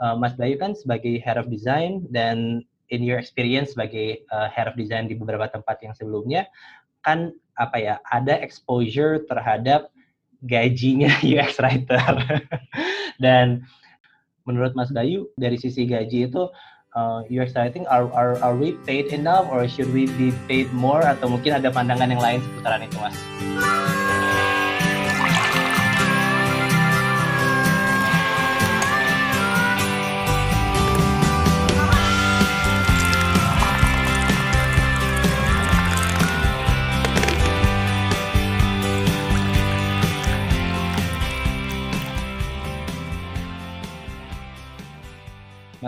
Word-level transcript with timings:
uh, 0.00 0.16
Mas 0.16 0.34
Bayu 0.34 0.56
kan 0.56 0.72
sebagai 0.72 1.20
head 1.20 1.36
of 1.36 1.52
design 1.52 2.04
dan 2.10 2.64
in 2.90 3.06
your 3.06 3.20
experience 3.20 3.78
sebagai 3.78 4.26
uh, 4.34 4.50
head 4.50 4.66
of 4.66 4.74
design 4.74 5.06
di 5.06 5.14
beberapa 5.14 5.46
tempat 5.46 5.78
yang 5.84 5.94
sebelumnya 5.94 6.50
kan 7.06 7.32
apa 7.56 7.76
ya 7.78 7.94
ada 8.10 8.36
exposure 8.40 9.22
terhadap 9.28 9.92
gajinya 10.44 11.12
UX 11.24 11.60
writer 11.60 12.00
dan 13.24 13.64
menurut 14.48 14.72
Mas 14.74 14.90
Bayu 14.90 15.28
dari 15.36 15.60
sisi 15.60 15.86
gaji 15.86 16.26
itu 16.26 16.48
uh, 16.96 17.20
UX 17.28 17.54
writing 17.54 17.84
are, 17.86 18.08
are 18.16 18.40
are 18.40 18.56
we 18.56 18.74
paid 18.88 19.12
enough 19.12 19.46
or 19.52 19.68
should 19.68 19.88
we 19.92 20.08
be 20.18 20.32
paid 20.48 20.66
more 20.74 21.04
atau 21.04 21.28
mungkin 21.28 21.60
ada 21.60 21.68
pandangan 21.70 22.08
yang 22.10 22.22
lain 22.22 22.40
seputaran 22.40 22.82
itu 22.82 22.96
Mas? 22.98 23.16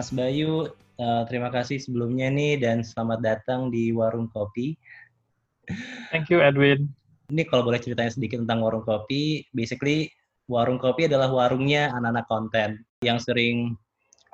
Mas 0.02 0.11
Bayu, 0.11 0.66
uh, 0.98 1.23
terima 1.30 1.47
kasih 1.47 1.79
sebelumnya 1.79 2.27
nih 2.27 2.59
dan 2.59 2.83
selamat 2.83 3.23
datang 3.23 3.70
di 3.70 3.95
Warung 3.95 4.27
Kopi. 4.34 4.74
Thank 6.10 6.27
you, 6.27 6.43
Edwin. 6.43 6.91
Ini 7.30 7.47
kalau 7.47 7.70
boleh 7.70 7.79
ceritanya 7.79 8.10
sedikit 8.10 8.43
tentang 8.43 8.66
Warung 8.66 8.83
Kopi, 8.83 9.46
basically 9.55 10.10
Warung 10.51 10.83
Kopi 10.83 11.07
adalah 11.07 11.30
warungnya 11.30 11.95
anak-anak 11.95 12.27
konten 12.27 12.83
yang 13.07 13.23
sering 13.23 13.79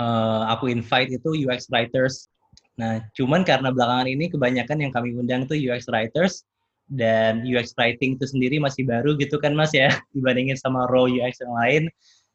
uh, 0.00 0.48
aku 0.48 0.72
invite 0.72 1.12
itu 1.12 1.36
UX 1.36 1.68
writers. 1.68 2.32
Nah, 2.80 3.04
cuman 3.12 3.44
karena 3.44 3.68
belakangan 3.68 4.08
ini 4.08 4.32
kebanyakan 4.32 4.88
yang 4.88 4.88
kami 4.88 5.20
undang 5.20 5.44
itu 5.44 5.68
UX 5.68 5.84
writers 5.92 6.48
dan 6.88 7.44
UX 7.44 7.76
writing 7.76 8.16
itu 8.16 8.24
sendiri 8.24 8.56
masih 8.56 8.88
baru 8.88 9.20
gitu 9.20 9.36
kan 9.36 9.52
Mas 9.52 9.76
ya 9.76 9.92
dibandingin 10.16 10.56
sama 10.56 10.88
raw 10.88 11.04
UX 11.04 11.44
yang 11.44 11.52
lain. 11.52 11.82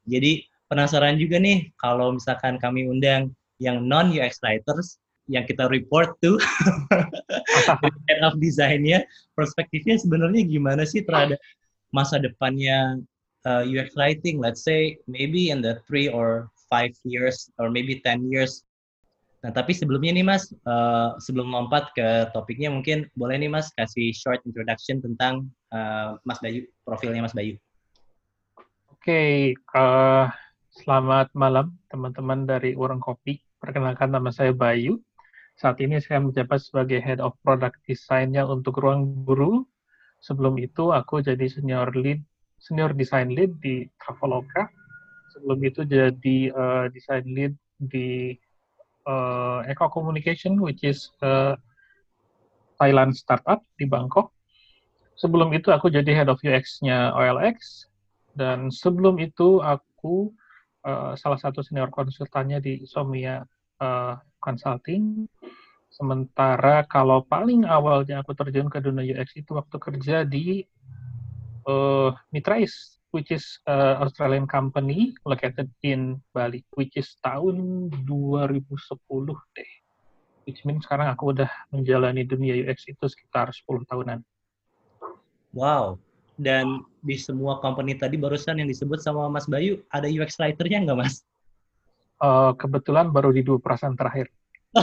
Jadi 0.05 0.52
penasaran 0.73 1.21
juga 1.21 1.37
nih 1.37 1.69
kalau 1.77 2.17
misalkan 2.17 2.57
kami 2.57 2.89
undang 2.89 3.29
yang 3.61 3.85
non 3.85 4.09
UX 4.09 4.41
writers 4.41 4.97
yang 5.29 5.45
kita 5.45 5.69
report 5.69 6.17
tuh 6.19 6.41
head 8.09 8.21
of 8.25 8.33
desainnya 8.41 9.05
perspektifnya 9.37 10.01
sebenarnya 10.01 10.41
gimana 10.49 10.81
sih 10.83 11.05
terhadap 11.05 11.37
masa 11.93 12.17
depannya 12.17 12.97
uh, 13.45 13.63
UX 13.63 13.93
writing? 13.95 14.41
Let's 14.41 14.65
say 14.65 14.97
maybe 15.05 15.53
in 15.53 15.61
the 15.61 15.79
three 15.85 16.09
or 16.09 16.49
five 16.67 16.91
years 17.05 17.47
or 17.61 17.69
maybe 17.69 18.01
ten 18.01 18.25
years. 18.27 18.65
Nah 19.45 19.51
tapi 19.53 19.75
sebelumnya 19.75 20.17
nih 20.17 20.25
mas 20.25 20.49
uh, 20.65 21.13
sebelum 21.19 21.53
lompat 21.53 21.93
ke 21.93 22.33
topiknya 22.33 22.73
mungkin 22.73 23.05
boleh 23.13 23.37
nih 23.37 23.51
mas 23.51 23.69
kasih 23.75 24.15
short 24.15 24.41
introduction 24.47 25.03
tentang 25.03 25.47
uh, 25.69 26.17
mas 26.25 26.41
Bayu 26.41 26.65
profilnya 26.87 27.21
mas 27.21 27.35
Bayu. 27.35 27.59
Oke 28.89 29.03
okay, 29.03 29.37
uh, 29.75 30.31
Selamat 30.73 31.29
malam 31.37 31.77
teman-teman 31.85 32.49
dari 32.49 32.73
Warung 32.73 32.97
Kopi. 32.97 33.37
Perkenalkan 33.61 34.09
nama 34.09 34.33
saya 34.33 34.57
Bayu. 34.57 34.97
Saat 35.53 35.77
ini 35.85 36.01
saya 36.01 36.17
menjabat 36.17 36.65
sebagai 36.65 36.97
Head 36.97 37.21
of 37.21 37.37
Product 37.45 37.77
Design-nya 37.85 38.41
untuk 38.49 38.81
Ruang 38.81 39.21
Guru. 39.21 39.69
Sebelum 40.17 40.57
itu 40.57 40.89
aku 40.89 41.21
jadi 41.21 41.45
senior 41.45 41.93
lead, 41.93 42.25
senior 42.57 42.89
design 42.97 43.37
lead 43.37 43.53
di 43.61 43.85
Traveloka. 44.01 44.65
Sebelum 45.37 45.61
itu 45.61 45.85
jadi 45.85 46.37
uh, 46.49 46.89
design 46.89 47.29
lead 47.29 47.53
di 47.77 48.33
uh, 49.05 49.61
Eco 49.69 49.93
Communication, 49.93 50.57
which 50.57 50.81
is 50.81 51.13
uh, 51.21 51.53
Thailand 52.81 53.13
startup 53.13 53.61
di 53.77 53.85
Bangkok. 53.85 54.33
Sebelum 55.21 55.53
itu 55.53 55.69
aku 55.69 55.93
jadi 55.93 56.25
head 56.25 56.33
of 56.33 56.41
UX-nya 56.41 57.13
OLX. 57.13 57.85
Dan 58.33 58.73
sebelum 58.73 59.21
itu 59.21 59.61
aku 59.61 60.33
uh, 60.83 61.15
salah 61.17 61.39
satu 61.39 61.63
senior 61.63 61.89
konsultannya 61.89 62.59
di 62.59 62.83
Somia 62.87 63.43
uh, 63.79 64.15
Consulting. 64.39 65.27
Sementara 65.93 66.83
kalau 66.89 67.21
paling 67.23 67.69
awalnya 67.69 68.25
aku 68.25 68.33
terjun 68.33 68.67
ke 68.67 68.81
dunia 68.81 69.05
UX 69.13 69.37
itu 69.37 69.53
waktu 69.53 69.77
kerja 69.77 70.25
di 70.25 70.65
uh, 71.69 72.11
Mitrais, 72.33 72.97
which 73.13 73.29
is 73.29 73.61
uh, 73.69 74.01
Australian 74.01 74.49
company 74.49 75.13
located 75.23 75.69
in 75.85 76.17
Bali, 76.33 76.65
which 76.73 76.97
is 76.97 77.13
tahun 77.21 77.89
2010 78.09 78.65
deh. 79.53 79.71
Which 80.43 80.65
means 80.67 80.83
sekarang 80.83 81.07
aku 81.07 81.31
udah 81.31 81.47
menjalani 81.71 82.27
dunia 82.27 82.57
UX 82.57 82.89
itu 82.89 83.05
sekitar 83.07 83.53
10 83.53 83.87
tahunan. 83.87 84.19
Wow, 85.53 86.01
dan 86.39 86.81
di 87.05 87.19
semua 87.19 87.61
company 87.61 87.93
tadi 87.93 88.17
barusan 88.17 88.57
yang 88.57 88.69
disebut 88.69 89.03
sama 89.03 89.29
Mas 89.29 89.45
Bayu, 89.45 89.81
ada 89.93 90.09
UX 90.09 90.39
writer-nya 90.41 90.85
nggak, 90.87 90.97
Mas? 90.97 91.21
Uh, 92.23 92.55
kebetulan 92.55 93.11
baru 93.11 93.35
di 93.35 93.43
dua 93.43 93.59
perasaan 93.59 93.99
terakhir. 93.99 94.31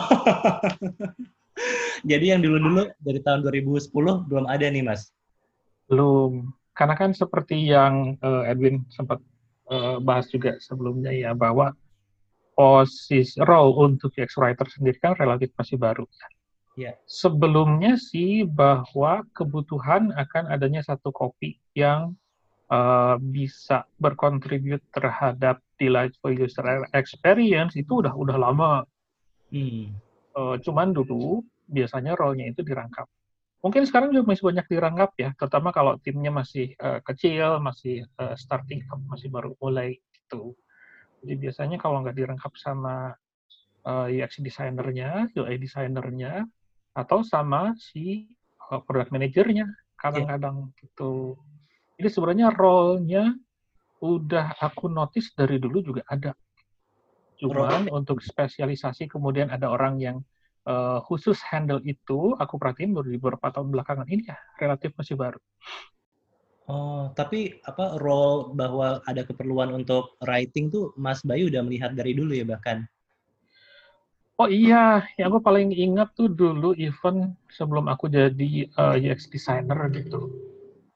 Jadi 2.10 2.32
yang 2.32 2.40
dulu-dulu 2.40 2.88
dari 3.02 3.20
tahun 3.20 3.44
2010 3.44 3.92
belum 4.28 4.44
ada 4.48 4.66
nih, 4.68 4.84
Mas? 4.84 5.12
Belum. 5.90 6.52
Karena 6.72 6.94
kan 6.96 7.12
seperti 7.12 7.68
yang 7.68 8.16
uh, 8.24 8.46
Edwin 8.48 8.86
sempat 8.88 9.20
uh, 9.68 10.00
bahas 10.00 10.30
juga 10.32 10.56
sebelumnya 10.62 11.12
ya, 11.12 11.36
bahwa 11.36 11.76
posisi 12.56 13.40
role 13.40 13.72
untuk 13.80 14.12
UX 14.16 14.36
writer 14.36 14.68
sendiri 14.68 14.96
kan 15.00 15.16
relatif 15.16 15.52
masih 15.56 15.76
baru. 15.80 16.04
Yeah. 16.80 16.96
Sebelumnya 17.04 18.00
sih 18.00 18.48
bahwa 18.48 19.28
kebutuhan 19.36 20.16
akan 20.16 20.48
adanya 20.48 20.80
satu 20.80 21.12
kopi 21.12 21.60
yang 21.76 22.16
uh, 22.72 23.20
bisa 23.20 23.84
berkontribut 24.00 24.80
terhadap 24.88 25.60
delightful 25.76 26.32
user 26.32 26.88
experience 26.96 27.76
itu 27.76 28.00
udah 28.00 28.16
udah 28.16 28.36
lama. 28.40 28.72
Hmm. 29.52 29.92
Uh, 30.32 30.56
cuman 30.64 30.96
dulu 30.96 31.44
biasanya 31.68 32.16
role-nya 32.16 32.48
itu 32.48 32.64
dirangkap. 32.64 33.04
Mungkin 33.60 33.84
sekarang 33.84 34.16
juga 34.16 34.32
masih 34.32 34.44
banyak 34.48 34.66
dirangkap 34.72 35.10
ya, 35.20 35.36
terutama 35.36 35.68
kalau 35.68 36.00
timnya 36.00 36.32
masih 36.32 36.72
uh, 36.80 37.04
kecil, 37.04 37.60
masih 37.60 38.08
uh, 38.16 38.32
starting 38.32 38.88
up, 38.88 38.96
masih 39.04 39.28
baru 39.28 39.52
mulai 39.60 40.00
gitu. 40.16 40.56
Jadi 41.20 41.34
biasanya 41.36 41.76
kalau 41.76 42.00
nggak 42.00 42.16
dirangkap 42.16 42.56
sama 42.56 43.12
uh, 43.84 44.08
UX 44.08 44.40
designernya, 44.40 45.28
UI 45.36 45.60
designernya, 45.60 46.48
atau 46.94 47.22
sama 47.22 47.74
si 47.78 48.30
uh, 48.70 48.82
product 48.82 49.14
manajernya 49.14 49.66
kadang-kadang 50.00 50.70
yeah. 50.70 50.76
gitu. 50.84 51.36
Jadi 52.00 52.08
sebenarnya 52.08 52.46
role-nya 52.56 53.36
udah 54.00 54.56
aku 54.56 54.88
notice 54.88 55.36
dari 55.36 55.60
dulu 55.60 55.84
juga 55.84 56.02
ada. 56.08 56.32
Cuman 57.36 57.88
Role. 57.88 58.04
untuk 58.04 58.24
spesialisasi 58.24 59.08
kemudian 59.08 59.52
ada 59.52 59.68
orang 59.68 60.00
yang 60.00 60.16
uh, 60.68 61.00
khusus 61.04 61.40
handle 61.44 61.80
itu, 61.84 62.36
aku 62.36 62.56
perhatiin 62.56 62.92
baru 62.96 63.08
di 63.08 63.20
beberapa 63.20 63.52
tahun 63.52 63.72
belakangan 63.72 64.08
ini 64.08 64.28
ya 64.28 64.36
relatif 64.60 64.92
masih 64.96 65.16
baru. 65.16 65.40
Oh, 66.70 67.10
tapi 67.18 67.58
apa 67.66 67.98
role 67.98 68.54
bahwa 68.54 69.02
ada 69.02 69.26
keperluan 69.26 69.74
untuk 69.74 70.14
writing 70.22 70.70
tuh 70.70 70.94
Mas 70.94 71.18
Bayu 71.26 71.50
udah 71.50 71.66
melihat 71.66 71.98
dari 71.98 72.14
dulu 72.14 72.30
ya 72.30 72.46
bahkan? 72.46 72.86
Oh 74.40 74.48
iya, 74.48 75.04
yang 75.20 75.36
aku 75.36 75.44
paling 75.44 75.68
ingat 75.68 76.16
tuh 76.16 76.32
dulu 76.32 76.72
event 76.80 77.36
sebelum 77.52 77.92
aku 77.92 78.08
jadi 78.08 78.72
uh, 78.72 78.96
eh, 78.96 79.12
UX 79.12 79.28
designer 79.28 79.76
gitu. 79.92 80.32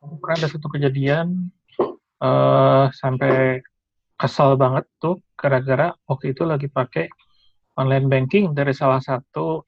Pernah 0.01 0.37
ada 0.41 0.49
satu 0.49 0.73
kejadian 0.73 1.53
uh, 2.25 2.89
sampai 2.97 3.61
kesal 4.17 4.57
banget 4.57 4.89
tuh 4.97 5.21
gara-gara 5.37 5.93
waktu 6.09 6.33
itu 6.33 6.41
lagi 6.49 6.73
pakai 6.73 7.13
online 7.77 8.09
banking 8.09 8.57
dari 8.57 8.73
salah 8.73 9.05
satu 9.05 9.61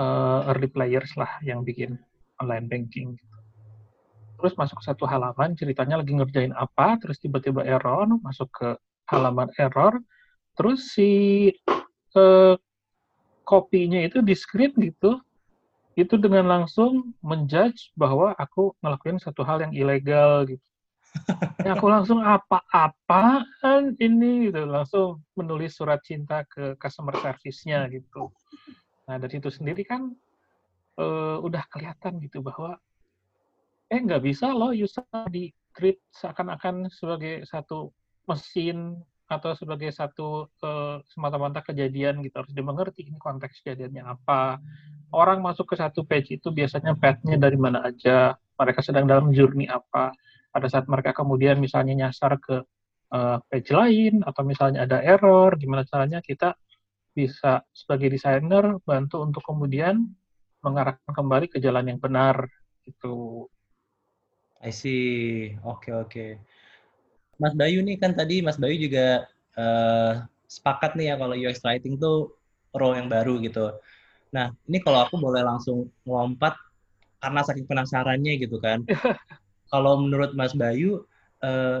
uh, 0.00 0.48
early 0.48 0.72
players 0.72 1.12
lah 1.12 1.36
yang 1.44 1.68
bikin 1.68 2.00
online 2.40 2.64
banking. 2.64 3.12
Terus 4.40 4.56
masuk 4.56 4.80
ke 4.80 4.88
satu 4.88 5.04
halaman, 5.04 5.52
ceritanya 5.52 6.00
lagi 6.00 6.16
ngerjain 6.16 6.56
apa, 6.56 6.96
terus 6.96 7.20
tiba-tiba 7.20 7.60
error, 7.60 8.08
masuk 8.24 8.48
ke 8.56 8.68
halaman 9.12 9.52
error, 9.60 10.00
terus 10.56 10.96
si 10.96 11.52
uh, 12.16 12.56
kopinya 13.52 14.00
itu 14.00 14.24
di 14.24 14.32
screen 14.32 14.72
gitu, 14.80 15.20
itu 15.92 16.16
dengan 16.16 16.48
langsung 16.48 17.12
menjudge 17.20 17.92
bahwa 17.92 18.32
aku 18.40 18.72
ngelakuin 18.80 19.20
satu 19.20 19.44
hal 19.44 19.60
yang 19.60 19.76
ilegal 19.76 20.48
gitu. 20.48 20.64
ya 21.60 21.76
aku 21.76 21.92
langsung 21.92 22.24
apa-apaan 22.24 24.00
ini 24.00 24.48
gitu, 24.48 24.64
langsung 24.64 25.20
menulis 25.36 25.76
surat 25.76 26.00
cinta 26.00 26.48
ke 26.48 26.72
customer 26.80 27.12
service-nya 27.20 27.84
gitu. 27.92 28.32
Nah 29.04 29.20
dari 29.20 29.36
itu 29.36 29.52
sendiri 29.52 29.84
kan 29.84 30.08
uh, 30.96 31.36
udah 31.44 31.68
kelihatan 31.68 32.16
gitu 32.24 32.40
bahwa 32.40 32.80
eh 33.92 34.00
nggak 34.00 34.24
bisa 34.24 34.48
loh 34.56 34.72
user 34.72 35.04
di 35.28 35.52
treat 35.76 36.00
seakan-akan 36.16 36.88
sebagai 36.88 37.44
satu 37.44 37.92
mesin 38.24 38.96
atau 39.32 39.56
sebagai 39.56 39.88
satu 39.88 40.52
uh, 40.60 41.00
semata-mata 41.08 41.64
kejadian 41.64 42.20
gitu 42.20 42.44
harus 42.44 42.52
dimengerti 42.52 43.08
ini 43.08 43.16
konteks 43.16 43.64
kejadiannya 43.64 44.04
apa 44.04 44.60
orang 45.16 45.40
masuk 45.40 45.72
ke 45.72 45.76
satu 45.80 46.04
page 46.04 46.36
itu 46.36 46.52
biasanya 46.52 46.92
path-nya 46.92 47.40
dari 47.40 47.56
mana 47.56 47.88
aja 47.88 48.36
mereka 48.60 48.84
sedang 48.84 49.08
dalam 49.08 49.32
journey 49.32 49.66
apa 49.66 50.12
pada 50.52 50.68
saat 50.68 50.84
mereka 50.84 51.16
kemudian 51.16 51.56
misalnya 51.56 52.06
nyasar 52.06 52.36
ke 52.36 52.60
uh, 53.16 53.38
page 53.48 53.72
lain 53.72 54.20
atau 54.20 54.42
misalnya 54.44 54.84
ada 54.84 55.00
error 55.00 55.56
gimana 55.56 55.88
caranya 55.88 56.20
kita 56.20 56.52
bisa 57.16 57.64
sebagai 57.72 58.12
desainer 58.12 58.76
bantu 58.84 59.24
untuk 59.24 59.44
kemudian 59.44 60.04
mengarahkan 60.60 61.12
kembali 61.12 61.48
ke 61.48 61.58
jalan 61.60 61.88
yang 61.88 62.00
benar 62.00 62.48
gitu 62.84 63.48
I 64.62 64.70
see. 64.70 65.58
Oke, 65.66 65.90
okay, 65.90 65.92
oke. 65.92 66.06
Okay. 66.06 66.30
Mas 67.40 67.54
Bayu 67.56 67.80
nih 67.80 67.96
kan 67.96 68.12
tadi 68.12 68.44
Mas 68.44 68.60
Bayu 68.60 68.76
juga 68.76 69.28
uh, 69.56 70.24
sepakat 70.48 70.96
nih 70.96 71.12
ya 71.12 71.14
kalau 71.16 71.34
UX 71.36 71.64
writing 71.64 71.96
tuh 71.96 72.36
role 72.72 72.96
yang 72.96 73.08
baru 73.08 73.40
gitu. 73.40 73.72
Nah, 74.32 74.52
ini 74.68 74.80
kalau 74.80 75.04
aku 75.04 75.20
boleh 75.20 75.44
langsung 75.44 75.92
melompat 76.08 76.56
karena 77.20 77.40
saking 77.44 77.68
penasarannya 77.68 78.40
gitu 78.40 78.56
kan. 78.60 78.84
kalau 79.72 80.00
menurut 80.00 80.36
Mas 80.36 80.52
Bayu 80.52 81.04
uh, 81.44 81.80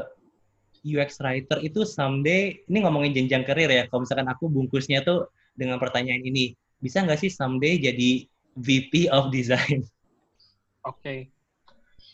UX 0.96 1.20
writer 1.20 1.60
itu 1.60 1.84
someday 1.84 2.58
ini 2.68 2.84
ngomongin 2.84 3.12
jenjang 3.12 3.44
karir 3.44 3.68
ya. 3.68 3.84
Kalau 3.88 4.04
misalkan 4.04 4.28
aku 4.28 4.48
bungkusnya 4.48 5.04
tuh 5.04 5.28
dengan 5.56 5.76
pertanyaan 5.76 6.24
ini, 6.24 6.56
bisa 6.80 7.04
nggak 7.04 7.20
sih 7.20 7.30
someday 7.32 7.76
jadi 7.76 8.24
VP 8.56 9.08
of 9.12 9.32
design? 9.32 9.84
Oke. 10.84 11.00
Okay 11.00 11.20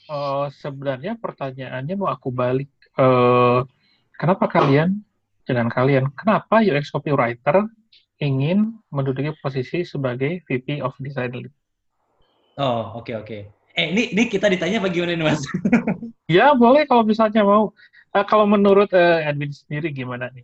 uh, 0.08 0.48
sebenarnya 0.50 1.14
pertanyaannya 1.20 1.94
mau 1.94 2.10
aku 2.10 2.32
balik. 2.32 2.68
Uh, 2.98 3.62
kenapa 4.18 4.50
kalian, 4.50 5.00
jangan 5.46 5.70
kalian, 5.70 6.10
kenapa 6.18 6.60
UX 6.60 6.90
copywriter 6.90 7.64
ingin 8.18 8.74
menduduki 8.90 9.30
posisi 9.38 9.86
sebagai 9.86 10.42
VP 10.50 10.82
of 10.82 10.92
Design 10.98 11.30
Lead? 11.38 11.52
Oh, 12.58 12.98
oke 12.98 13.06
okay, 13.06 13.14
oke. 13.14 13.26
Okay. 13.26 13.42
Eh, 13.78 13.94
ini 13.94 14.10
ini 14.10 14.26
kita 14.26 14.50
ditanya 14.50 14.82
bagaimana 14.82 15.14
nih, 15.14 15.26
Mas? 15.30 15.42
ya, 16.26 16.50
boleh 16.58 16.82
kalau 16.90 17.06
misalnya 17.06 17.46
mau. 17.46 17.70
Uh, 18.10 18.24
kalau 18.26 18.48
menurut 18.50 18.90
uh, 18.90 19.22
admin 19.22 19.54
sendiri 19.54 19.94
gimana 19.94 20.34
nih? 20.34 20.42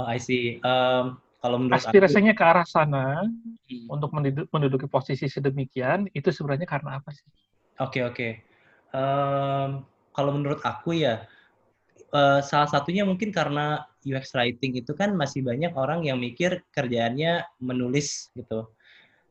Oh, 0.00 0.08
I 0.08 0.16
see. 0.16 0.64
Um, 0.64 1.20
kalau 1.44 1.60
menurut 1.60 1.76
aspirasinya 1.76 2.32
aku, 2.32 2.40
ke 2.40 2.44
arah 2.48 2.64
sana 2.64 3.28
hmm. 3.68 3.92
untuk 3.92 4.08
menduduki 4.48 4.88
posisi 4.88 5.28
sedemikian 5.28 6.08
itu 6.16 6.32
sebenarnya 6.32 6.64
karena 6.64 6.96
apa 6.96 7.12
sih? 7.12 7.28
Oke 7.76 8.00
okay, 8.00 8.02
oke. 8.02 8.16
Okay 8.16 8.32
um, 8.96 9.70
kalau 10.16 10.30
menurut 10.34 10.60
aku 10.64 10.96
ya 10.96 11.28
uh, 12.12 12.40
salah 12.42 12.68
satunya 12.70 13.02
mungkin 13.02 13.34
karena 13.34 13.86
UX 14.06 14.34
writing 14.36 14.78
itu 14.78 14.92
kan 14.94 15.14
masih 15.14 15.42
banyak 15.42 15.74
orang 15.74 16.06
yang 16.06 16.20
mikir 16.20 16.62
kerjaannya 16.70 17.46
menulis 17.58 18.30
gitu. 18.38 18.70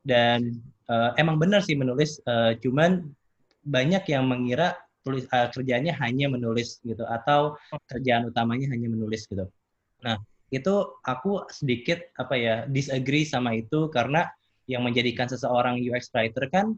Dan 0.06 0.60
uh, 0.92 1.16
emang 1.16 1.40
benar 1.42 1.64
sih 1.64 1.78
menulis 1.78 2.20
uh, 2.28 2.54
cuman 2.60 3.08
banyak 3.66 4.04
yang 4.12 4.30
mengira 4.30 4.78
tulis 5.06 5.26
uh, 5.30 5.50
kerjanya 5.54 5.94
hanya 6.02 6.30
menulis 6.30 6.82
gitu 6.82 7.06
atau 7.06 7.58
kerjaan 7.90 8.30
utamanya 8.30 8.70
hanya 8.74 8.90
menulis 8.90 9.30
gitu. 9.30 9.46
Nah 10.02 10.18
itu 10.54 10.74
aku 11.02 11.46
sedikit 11.50 12.02
apa 12.18 12.36
ya 12.38 12.56
disagree 12.70 13.26
sama 13.26 13.58
itu 13.58 13.90
karena 13.90 14.30
yang 14.66 14.82
menjadikan 14.82 15.30
seseorang 15.30 15.78
UX 15.78 16.10
writer 16.14 16.50
kan 16.50 16.74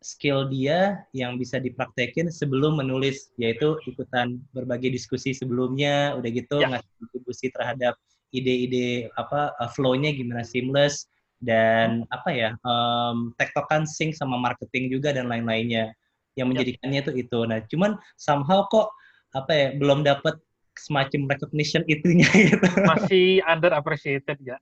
skill 0.00 0.48
dia 0.48 1.04
yang 1.12 1.36
bisa 1.36 1.60
dipraktekin 1.60 2.32
sebelum 2.32 2.80
menulis 2.80 3.30
yaitu 3.36 3.76
ikutan 3.84 4.40
berbagai 4.56 4.88
diskusi 4.88 5.36
sebelumnya 5.36 6.16
udah 6.16 6.30
gitu 6.32 6.56
ya. 6.64 6.72
ngasih 6.72 6.90
kontribusi 6.96 7.46
terhadap 7.52 7.94
ide-ide 8.32 9.12
apa 9.20 9.52
uh, 9.60 9.68
flow-nya 9.68 10.16
gimana 10.16 10.40
seamless 10.40 11.04
dan 11.44 12.04
apa 12.12 12.32
ya 12.32 12.50
um, 12.64 13.32
tektokan 13.36 13.84
sync 13.84 14.16
sama 14.16 14.40
marketing 14.40 14.88
juga 14.88 15.12
dan 15.12 15.28
lain-lainnya. 15.28 15.92
Yang 16.38 16.46
ya. 16.46 16.50
menjadikannya 16.52 17.00
itu 17.04 17.12
itu. 17.20 17.38
Nah 17.44 17.58
cuman 17.68 17.90
somehow 18.16 18.64
kok 18.72 18.88
apa 19.36 19.52
ya 19.52 19.68
belum 19.76 20.00
dapat 20.06 20.40
semacam 20.80 21.28
recognition 21.28 21.84
itunya 21.84 22.28
gitu. 22.48 22.66
Masih 22.88 23.44
under 23.44 23.76
appreciated 23.76 24.40
ya 24.40 24.56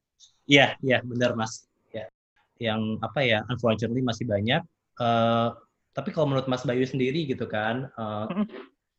iya 0.48 0.74
iya 0.82 0.98
benar 1.04 1.38
mas. 1.38 1.68
Ya. 1.94 2.10
Yang 2.58 2.98
apa 3.04 3.20
ya 3.22 3.38
unfortunately 3.46 4.02
masih 4.02 4.26
banyak 4.26 4.64
Uh, 4.98 5.54
tapi 5.94 6.14
kalau 6.14 6.30
menurut 6.30 6.46
Mas 6.50 6.66
Bayu 6.66 6.86
sendiri 6.86 7.26
gitu 7.26 7.46
kan, 7.46 7.90
uh, 7.98 8.26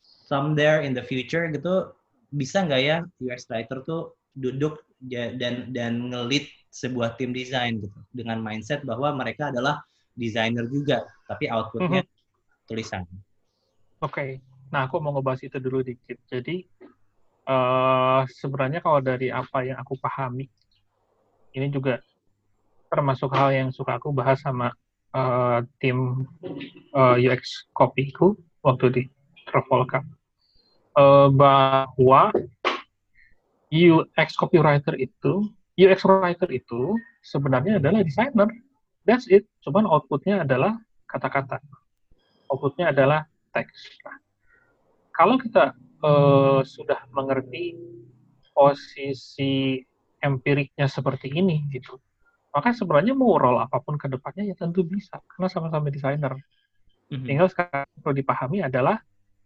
somewhere 0.03 0.83
in 0.83 0.95
the 0.95 1.03
future 1.03 1.47
gitu 1.51 1.91
bisa 2.29 2.61
nggak 2.61 2.81
ya 2.81 2.97
UX 3.17 3.49
writer 3.49 3.81
tuh 3.81 4.13
duduk 4.37 4.85
dan 5.01 5.73
dan 5.73 6.13
ngelit 6.13 6.45
sebuah 6.69 7.17
tim 7.17 7.33
desain 7.33 7.81
gitu 7.81 7.99
dengan 8.13 8.37
mindset 8.39 8.85
bahwa 8.85 9.09
mereka 9.17 9.49
adalah 9.49 9.81
desainer 10.13 10.67
juga, 10.69 11.07
tapi 11.25 11.49
outputnya 11.49 12.05
tulisan. 12.69 13.07
Oke, 13.99 14.13
okay. 14.13 14.29
nah 14.69 14.85
aku 14.85 15.01
mau 15.01 15.15
ngebahas 15.15 15.41
itu 15.41 15.57
dulu 15.57 15.81
dikit. 15.81 16.19
Jadi 16.29 16.67
uh, 17.49 18.21
sebenarnya 18.27 18.83
kalau 18.83 18.99
dari 19.01 19.33
apa 19.33 19.65
yang 19.65 19.79
aku 19.81 19.97
pahami, 19.97 20.45
ini 21.55 21.67
juga 21.73 22.03
termasuk 22.91 23.33
hal 23.33 23.49
yang 23.55 23.69
suka 23.73 23.97
aku 23.97 24.13
bahas 24.13 24.37
sama 24.43 24.69
uh, 25.15 25.65
tim 25.81 26.27
uh, 26.93 27.15
eh, 27.17 27.29
UX 27.29 27.69
kopiku 27.73 28.37
waktu 28.61 28.85
di 28.91 29.01
Travolca 29.49 30.03
uh, 30.97 31.29
bahwa 31.31 32.33
UX 33.69 34.33
copywriter 34.37 34.97
itu 34.97 35.45
UX 35.79 36.03
writer 36.03 36.49
itu 36.51 36.99
sebenarnya 37.23 37.79
adalah 37.79 38.03
designer. 38.03 38.49
That's 39.07 39.31
it. 39.31 39.47
Cuman 39.63 39.87
outputnya 39.87 40.43
adalah 40.43 40.75
kata-kata. 41.07 41.63
Outputnya 42.51 42.91
adalah 42.91 43.23
teks. 43.55 44.03
Nah, 44.03 44.19
kalau 45.15 45.39
kita 45.39 45.71
uh, 46.03 46.61
sudah 46.67 46.99
mengerti 47.15 47.79
posisi 48.51 49.79
empiriknya 50.19 50.91
seperti 50.91 51.31
ini, 51.31 51.63
gitu, 51.71 51.95
maka 52.49 52.73
sebenarnya 52.73 53.13
mau 53.13 53.37
role 53.37 53.61
apa 53.61 53.77
pun 53.81 53.95
ke 53.95 54.09
depannya 54.09 54.49
ya 54.49 54.55
tentu 54.57 54.81
bisa 54.81 55.21
karena 55.29 55.47
sama-sama 55.49 55.93
desainer. 55.93 56.33
Mm-hmm. 57.09 57.25
Tinggal 57.25 57.47
sekarang 57.49 57.89
perlu 58.01 58.15
dipahami 58.17 58.57
adalah 58.65 59.01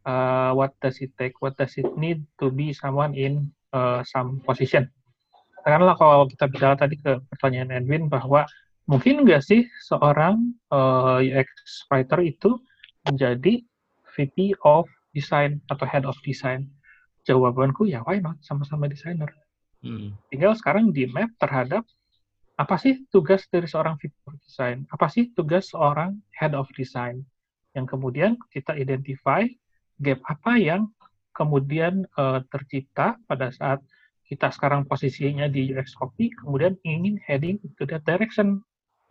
uh, 0.07 0.51
what 0.55 0.75
does 0.79 1.00
it 1.03 1.11
take, 1.19 1.35
what 1.44 1.55
does 1.59 1.75
it 1.75 1.88
need 2.00 2.23
to 2.39 2.51
be 2.51 2.71
someone 2.71 3.11
in 3.15 3.51
uh, 3.75 4.03
some 4.07 4.39
position. 4.44 4.88
Katakanlah 5.63 5.95
kalau 5.95 6.27
kita 6.27 6.45
bicara 6.51 6.75
tadi 6.75 7.00
ke 7.00 7.23
pertanyaan 7.31 7.71
Edwin 7.71 8.11
bahwa 8.11 8.44
mungkin 8.83 9.23
nggak 9.23 9.44
sih 9.44 9.63
seorang 9.87 10.56
uh, 10.71 11.23
UX 11.23 11.47
writer 11.87 12.19
itu 12.19 12.59
menjadi 13.07 13.63
VP 14.16 14.59
of 14.68 14.87
design 15.16 15.63
atau 15.71 15.87
head 15.87 16.04
of 16.04 16.19
design? 16.23 16.68
Jawabanku 17.23 17.87
ya 17.87 18.04
why 18.04 18.19
not, 18.19 18.35
sama-sama 18.44 18.92
desainer. 18.92 19.31
Hmm. 19.80 20.16
Tinggal 20.31 20.56
sekarang 20.59 20.92
di 20.92 21.07
map 21.07 21.31
terhadap 21.39 21.87
apa 22.54 22.76
sih 22.78 23.06
tugas 23.10 23.50
dari 23.50 23.66
seorang 23.66 23.98
VP 23.98 24.14
design? 24.45 24.86
Apa 24.94 25.10
sih 25.10 25.33
tugas 25.33 25.74
seorang 25.74 26.22
head 26.38 26.54
of 26.54 26.69
design? 26.78 27.26
Yang 27.74 27.98
kemudian 27.98 28.38
kita 28.54 28.78
identify 28.78 29.42
gap 29.98 30.22
apa 30.30 30.54
yang 30.62 30.90
kemudian 31.33 32.06
uh, 32.14 32.45
tercipta 32.54 33.18
pada 33.26 33.50
saat 33.50 33.81
kita 34.30 34.54
sekarang 34.54 34.86
posisinya 34.86 35.50
di 35.50 35.74
UX 35.74 35.98
copy, 35.98 36.30
kemudian 36.38 36.78
ingin 36.86 37.18
heading 37.26 37.57
to 37.78 37.90
that 37.90 38.06
direction. 38.06 38.62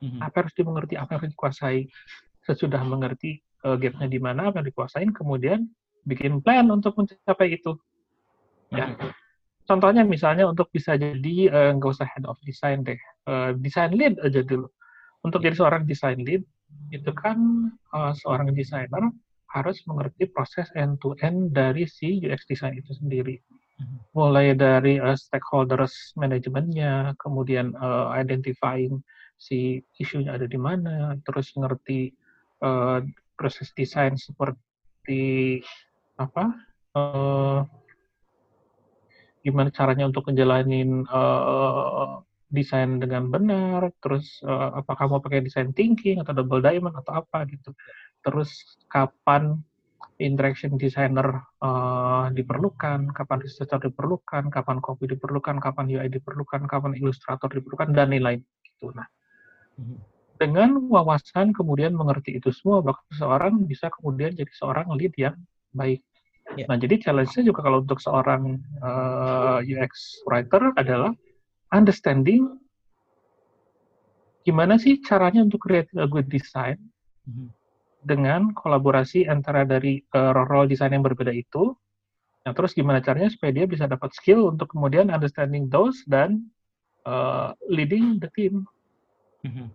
Mm-hmm. 0.03 0.23
Apa 0.23 0.47
harus 0.47 0.55
dimengerti, 0.55 0.95
apa 0.99 1.15
yang 1.15 1.21
harus 1.27 1.33
dikuasai. 1.35 1.81
Sesudah 2.43 2.83
mengerti 2.83 3.39
uh, 3.67 3.79
gapnya 3.79 4.07
di 4.11 4.19
mana, 4.23 4.51
apa 4.51 4.63
yang 4.63 4.71
dikuasain, 4.71 5.11
kemudian 5.15 5.67
bikin 6.07 6.43
plan 6.43 6.67
untuk 6.71 6.95
mencapai 6.99 7.59
itu. 7.59 7.75
Ya. 8.71 8.95
Mm-hmm 8.95 9.23
contohnya 9.67 10.03
misalnya 10.05 10.45
untuk 10.51 10.69
bisa 10.69 10.99
jadi 10.99 11.37
eh, 11.49 11.71
nggak 11.75 11.91
uh, 11.91 11.95
usah 11.95 12.09
head 12.09 12.27
of 12.27 12.39
design 12.43 12.83
deh, 12.83 12.99
uh, 13.29 13.52
design 13.59 13.95
lead 13.95 14.19
aja 14.23 14.43
dulu. 14.43 14.67
Untuk 15.23 15.43
jadi 15.45 15.55
seorang 15.55 15.87
design 15.87 16.23
lead 16.26 16.43
itu 16.91 17.11
kan 17.14 17.38
uh, 17.95 18.12
seorang 18.17 18.52
desainer 18.52 19.12
harus 19.52 19.85
mengerti 19.85 20.25
proses 20.33 20.69
end 20.73 20.97
to 21.05 21.12
end 21.21 21.52
dari 21.52 21.85
si 21.85 22.21
UX 22.25 22.49
design 22.49 22.81
itu 22.81 22.97
sendiri. 22.97 23.37
Mm-hmm. 23.37 23.99
Mulai 24.17 24.47
dari 24.57 24.97
uh, 24.97 25.17
stakeholders 25.17 26.17
manajemennya, 26.17 27.12
kemudian 27.21 27.76
uh, 27.76 28.12
identifying 28.17 29.05
si 29.37 29.85
isunya 30.00 30.33
ada 30.37 30.49
di 30.49 30.57
mana, 30.57 31.19
terus 31.29 31.52
ngerti 31.52 32.14
uh, 32.64 33.05
proses 33.37 33.75
desain 33.76 34.17
seperti 34.17 35.61
apa, 36.17 36.55
uh, 36.97 37.67
gimana 39.43 39.69
caranya 39.75 40.07
untuk 40.07 40.31
ngejalanin 40.31 41.02
uh, 41.11 42.23
desain 42.52 43.00
dengan 43.00 43.32
benar, 43.32 43.88
terus 44.04 44.38
uh, 44.44 44.76
apakah 44.85 45.09
mau 45.09 45.25
pakai 45.25 45.40
desain 45.40 45.73
thinking 45.73 46.21
atau 46.21 46.37
double 46.37 46.61
diamond 46.61 46.92
atau 47.00 47.25
apa 47.25 47.49
gitu. 47.49 47.73
Terus 48.21 48.52
kapan 48.92 49.56
interaction 50.21 50.76
designer 50.76 51.42
uh, 51.64 52.28
diperlukan, 52.30 53.11
kapan 53.16 53.38
researcher 53.42 53.80
diperlukan, 53.80 54.52
kapan 54.52 54.78
copy 54.78 55.11
diperlukan, 55.11 55.59
kapan 55.59 55.85
UI 55.90 56.09
diperlukan, 56.12 56.68
kapan 56.68 56.92
ilustrator 57.00 57.49
diperlukan, 57.49 57.90
dan 57.97 58.12
lain-lain. 58.12 58.44
Gitu. 58.62 58.92
Nah, 58.92 59.09
mhm. 59.80 59.97
dengan 60.37 60.71
wawasan 60.92 61.56
kemudian 61.56 61.97
mengerti 61.97 62.37
itu 62.38 62.52
semua, 62.52 62.85
bahkan 62.85 63.02
seseorang 63.16 63.64
bisa 63.64 63.88
kemudian 63.90 64.37
jadi 64.37 64.52
seorang 64.52 64.92
lead 64.94 65.14
yang 65.16 65.37
baik. 65.73 66.04
Yeah. 66.59 66.68
Nah, 66.68 66.76
jadi 66.76 67.00
challenge-nya 67.00 67.49
juga 67.49 67.64
kalau 67.64 67.80
untuk 67.80 68.02
seorang 68.02 68.61
uh, 68.82 69.64
UX 69.64 70.23
writer 70.28 70.75
adalah 70.76 71.14
understanding 71.73 72.61
gimana 74.45 74.76
sih 74.76 75.00
caranya 75.00 75.43
untuk 75.43 75.64
create 75.64 75.91
a 75.97 76.07
good 76.07 76.29
design 76.29 76.79
mm 77.26 77.33
-hmm 77.33 77.49
dengan 78.02 78.50
kolaborasi 78.52 79.31
antara 79.31 79.62
dari 79.62 80.02
uh, 80.12 80.35
role 80.35 80.67
desain 80.67 80.91
yang 80.91 81.07
berbeda 81.07 81.31
itu. 81.31 81.73
Nah, 82.43 82.50
terus 82.50 82.75
gimana 82.75 82.99
caranya 82.99 83.31
supaya 83.31 83.55
dia 83.55 83.67
bisa 83.71 83.87
dapat 83.87 84.11
skill 84.19 84.50
untuk 84.50 84.75
kemudian 84.75 85.14
understanding 85.14 85.71
those 85.71 86.02
dan 86.11 86.50
uh, 87.07 87.55
leading 87.71 88.19
the 88.19 88.26
team. 88.35 88.67
Mm-hmm. 89.47 89.71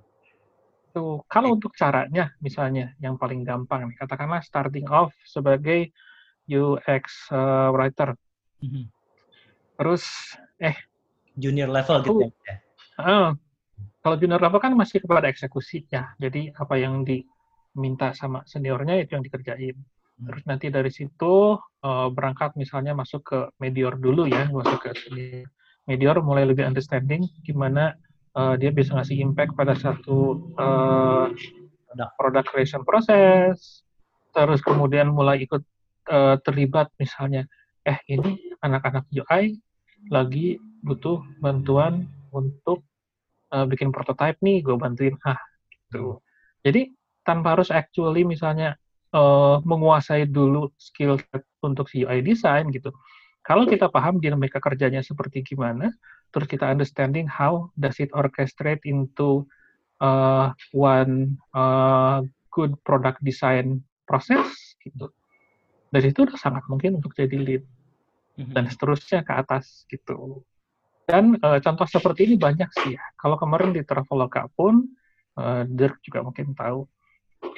Tuh, 0.92 1.24
kalau 1.32 1.56
untuk 1.56 1.72
caranya, 1.80 2.36
misalnya 2.44 2.92
yang 3.00 3.16
paling 3.16 3.48
gampang, 3.48 3.88
nih, 3.88 3.96
katakanlah 3.96 4.44
starting 4.44 4.88
off 4.92 5.16
sebagai 5.24 5.96
UX 6.52 7.32
uh, 7.32 7.72
writer. 7.72 8.20
Mm-hmm. 8.60 8.86
Terus, 9.80 10.04
eh, 10.60 10.76
junior 11.38 11.70
level 11.70 12.02
gitu 12.04 12.34
ya? 12.44 12.58
Uh, 12.98 13.30
kalau 14.02 14.18
junior 14.18 14.42
level 14.42 14.58
kan 14.58 14.74
masih 14.74 15.00
kepada 15.00 15.30
eksekusi 15.30 15.86
ya. 15.88 16.12
Jadi 16.18 16.50
apa 16.58 16.76
yang 16.82 17.06
di 17.06 17.22
minta 17.78 18.12
sama 18.18 18.42
seniornya 18.50 18.98
itu 19.06 19.14
yang 19.14 19.24
dikerjain. 19.24 19.78
Hmm. 19.78 20.26
Terus 20.34 20.44
nanti 20.50 20.68
dari 20.74 20.90
situ 20.90 21.56
uh, 21.62 22.08
berangkat 22.10 22.58
misalnya 22.58 22.98
masuk 22.98 23.22
ke 23.24 23.40
medior 23.62 23.96
dulu 23.96 24.26
ya, 24.26 24.50
masuk 24.50 24.90
ke 24.90 24.92
senior. 24.98 25.46
Medior 25.88 26.20
mulai 26.20 26.44
lebih 26.44 26.68
understanding 26.68 27.24
gimana 27.48 27.96
uh, 28.36 28.60
dia 28.60 28.76
bisa 28.76 28.92
ngasih 28.98 29.24
impact 29.24 29.56
pada 29.56 29.78
satu 29.78 30.52
uh, 30.60 31.32
product 32.20 32.52
creation 32.52 32.84
proses. 32.84 33.86
Terus 34.36 34.60
kemudian 34.62 35.10
mulai 35.10 35.42
ikut 35.42 35.64
uh, 36.12 36.36
terlibat 36.44 36.92
misalnya, 37.00 37.48
eh 37.88 37.98
ini 38.12 38.36
anak-anak 38.62 39.08
UI 39.16 39.58
lagi 40.14 40.60
butuh 40.84 41.24
bantuan 41.42 42.10
untuk 42.32 42.84
uh, 43.54 43.66
bikin 43.66 43.90
prototype 43.90 44.38
nih, 44.44 44.62
gue 44.62 44.76
bantuin. 44.78 45.16
Ah, 45.26 45.40
gitu. 45.72 46.20
Jadi 46.66 46.92
tanpa 47.24 47.56
harus 47.56 47.72
actually 47.72 48.24
misalnya 48.24 48.76
uh, 49.16 49.60
menguasai 49.64 50.28
dulu 50.28 50.72
skill 50.80 51.20
set 51.20 51.44
untuk 51.64 51.88
UI 51.92 52.24
design 52.24 52.72
gitu. 52.72 52.92
Kalau 53.44 53.64
kita 53.64 53.88
paham 53.88 54.20
dinamika 54.20 54.60
kerjanya 54.60 55.00
seperti 55.00 55.40
gimana, 55.40 55.96
terus 56.36 56.52
kita 56.52 56.68
understanding 56.68 57.24
how 57.24 57.72
does 57.80 57.96
it 58.04 58.12
orchestrate 58.12 58.84
into 58.84 59.48
uh, 60.04 60.52
one 60.76 61.40
uh, 61.56 62.20
good 62.52 62.76
product 62.84 63.24
design 63.24 63.80
process 64.04 64.76
gitu. 64.84 65.08
Dari 65.88 66.12
itu 66.12 66.28
udah 66.28 66.36
sangat 66.36 66.68
mungkin 66.68 67.00
untuk 67.00 67.16
jadi 67.16 67.40
lead 67.40 67.64
mhm. 68.36 68.52
dan 68.52 68.68
seterusnya 68.68 69.24
ke 69.24 69.32
atas 69.32 69.88
gitu. 69.88 70.44
Dan 71.08 71.40
uh, 71.40 71.64
contoh 71.64 71.88
seperti 71.88 72.28
ini 72.28 72.36
banyak 72.36 72.68
sih 72.84 73.00
ya. 73.00 73.04
Kalau 73.16 73.40
kemarin 73.40 73.72
di 73.72 73.80
Traveloka 73.88 74.52
pun, 74.52 74.84
uh, 75.40 75.64
Dirk 75.64 76.04
juga 76.04 76.20
mungkin 76.20 76.52
tahu, 76.52 76.84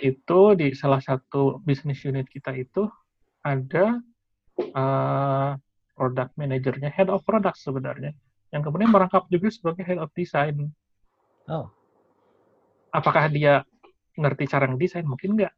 itu 0.05 0.41
di 0.53 0.77
salah 0.77 1.01
satu 1.01 1.57
bisnis 1.65 1.97
unit 2.05 2.29
kita 2.29 2.53
itu 2.53 2.85
ada 3.41 3.97
uh, 4.77 5.57
product 5.97 6.37
manajernya, 6.37 6.93
head 6.93 7.09
of 7.09 7.25
product 7.25 7.57
sebenarnya, 7.57 8.13
yang 8.53 8.61
kemudian 8.61 8.93
merangkap 8.93 9.25
juga 9.33 9.49
sebagai 9.49 9.81
head 9.81 9.97
of 9.97 10.13
design. 10.13 10.69
Oh. 11.49 11.73
Apakah 12.93 13.33
dia 13.33 13.65
ngerti 14.13 14.45
cara 14.45 14.69
ngedesain? 14.69 15.09
Mungkin 15.09 15.41
enggak. 15.41 15.53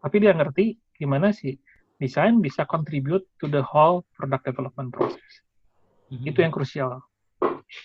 Tapi 0.00 0.16
dia 0.24 0.32
ngerti 0.32 0.80
gimana 0.96 1.36
sih 1.36 1.60
desain 2.00 2.40
bisa 2.40 2.64
contribute 2.64 3.28
to 3.36 3.44
the 3.44 3.60
whole 3.60 4.08
product 4.16 4.48
development 4.48 4.88
process. 4.88 5.44
Mm-hmm. 6.08 6.28
Itu 6.32 6.38
yang 6.40 6.52
krusial. 6.52 7.04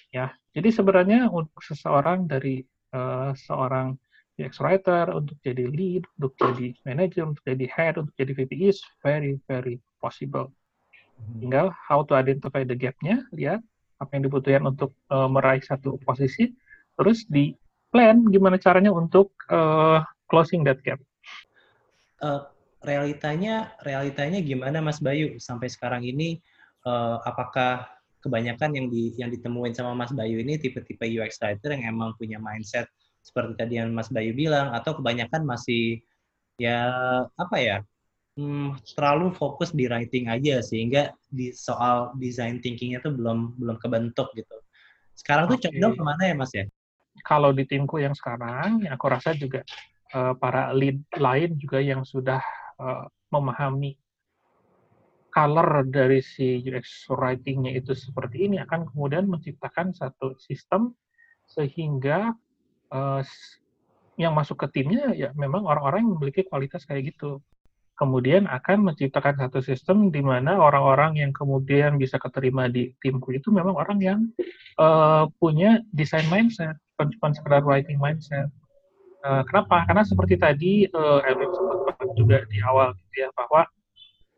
Ya, 0.10 0.34
jadi 0.56 0.70
sebenarnya 0.74 1.30
untuk 1.30 1.62
seseorang 1.62 2.26
dari 2.26 2.66
uh, 2.96 3.36
seorang 3.36 3.98
UX 4.36 4.60
writer, 4.60 5.08
untuk 5.16 5.40
jadi 5.40 5.72
lead, 5.72 6.04
untuk 6.20 6.36
jadi 6.36 6.76
manager, 6.84 7.24
untuk 7.32 7.44
jadi 7.48 7.66
head, 7.72 7.94
untuk 7.96 8.12
jadi 8.20 8.32
VP 8.36 8.52
is 8.68 8.84
very, 9.00 9.40
very 9.48 9.80
possible. 10.04 10.52
Hmm. 11.16 11.40
Tinggal 11.40 11.68
how 11.72 12.04
to 12.04 12.20
identify 12.20 12.68
the 12.68 12.76
gap-nya, 12.76 13.24
lihat 13.32 13.64
apa 13.96 14.12
yang 14.12 14.28
dibutuhkan 14.28 14.64
untuk 14.68 14.92
uh, 15.08 15.32
meraih 15.32 15.64
satu 15.64 15.96
posisi, 16.04 16.52
terus 17.00 17.24
di 17.32 17.56
plan 17.96 18.28
gimana 18.28 18.60
caranya 18.60 18.92
untuk 18.92 19.32
uh, 19.48 20.04
closing 20.28 20.68
that 20.68 20.84
gap. 20.84 21.00
Uh, 22.20 22.44
realitanya, 22.84 23.72
realitanya 23.88 24.44
gimana 24.44 24.84
Mas 24.84 25.00
Bayu 25.00 25.40
sampai 25.40 25.72
sekarang 25.72 26.04
ini? 26.04 26.44
Uh, 26.84 27.18
apakah 27.24 27.95
kebanyakan 28.26 28.74
yang 28.74 28.88
di 28.90 29.14
yang 29.22 29.30
ditemuin 29.30 29.78
sama 29.78 29.94
Mas 29.94 30.10
Bayu 30.10 30.42
ini 30.42 30.58
tipe-tipe 30.58 31.06
UX 31.06 31.38
writer 31.46 31.78
yang 31.78 31.94
emang 31.94 32.18
punya 32.18 32.42
mindset 32.42 32.90
seperti 33.22 33.54
tadi 33.54 33.74
yang 33.78 33.94
Mas 33.94 34.10
Bayu 34.10 34.34
bilang 34.34 34.74
atau 34.74 34.98
kebanyakan 34.98 35.46
masih 35.46 36.02
ya 36.58 36.90
apa 37.38 37.58
ya 37.62 37.78
hmm, 38.36 38.80
terlalu 38.96 39.32
fokus 39.32 39.72
di 39.72 39.88
writing 39.88 40.28
aja 40.28 40.60
sehingga 40.60 41.16
di 41.32 41.52
soal 41.56 42.14
design 42.20 42.60
thinkingnya 42.60 43.02
tuh 43.02 43.16
belum 43.16 43.56
belum 43.60 43.78
kebentuk 43.80 44.32
gitu. 44.36 44.56
Sekarang 45.16 45.48
tuh 45.48 45.60
condong 45.60 45.96
ke 45.96 46.04
mana 46.04 46.24
ya 46.28 46.36
Mas 46.36 46.52
ya? 46.52 46.68
Kalau 47.24 47.56
di 47.56 47.64
timku 47.64 48.04
yang 48.04 48.12
sekarang, 48.12 48.84
ya 48.84 49.00
aku 49.00 49.08
rasa 49.08 49.32
juga 49.32 49.64
uh, 50.12 50.36
para 50.36 50.76
lead 50.76 51.00
lain 51.16 51.56
juga 51.56 51.80
yang 51.80 52.04
sudah 52.04 52.44
uh, 52.76 53.08
memahami 53.32 53.96
color 55.36 55.84
dari 55.92 56.24
si 56.24 56.64
UX 56.64 57.12
writing-nya 57.12 57.76
itu 57.76 57.92
seperti 57.92 58.48
ini 58.48 58.64
akan 58.64 58.88
kemudian 58.88 59.28
menciptakan 59.28 59.92
satu 59.92 60.40
sistem 60.40 60.96
sehingga 61.44 62.32
uh, 62.96 63.20
yang 64.16 64.32
masuk 64.32 64.64
ke 64.64 64.80
timnya 64.80 65.12
ya 65.12 65.36
memang 65.36 65.68
orang-orang 65.68 66.08
yang 66.08 66.16
memiliki 66.16 66.48
kualitas 66.48 66.88
kayak 66.88 67.12
gitu. 67.12 67.44
Kemudian 67.96 68.48
akan 68.48 68.92
menciptakan 68.92 69.40
satu 69.40 69.60
sistem 69.64 70.12
di 70.12 70.20
mana 70.20 70.60
orang-orang 70.60 71.20
yang 71.20 71.32
kemudian 71.32 71.96
bisa 71.96 72.20
keterima 72.20 72.68
di 72.72 72.92
timku 73.00 73.36
itu 73.36 73.52
memang 73.52 73.76
orang 73.76 74.00
yang 74.04 74.20
uh, 74.80 75.28
punya 75.40 75.80
design 75.96 76.28
mindset, 76.28 76.76
bukan 76.96 77.32
sekedar 77.36 77.64
writing 77.64 78.00
mindset. 78.00 78.52
Uh, 79.24 79.48
kenapa? 79.48 79.88
Karena 79.88 80.04
seperti 80.04 80.36
tadi 80.36 80.74
uh, 80.92 81.24
Elvin 81.24 81.52
sempat 81.56 81.96
juga 82.20 82.44
di 82.52 82.60
awal 82.68 82.92
gitu 83.00 83.16
ya 83.28 83.30
bahwa 83.32 83.64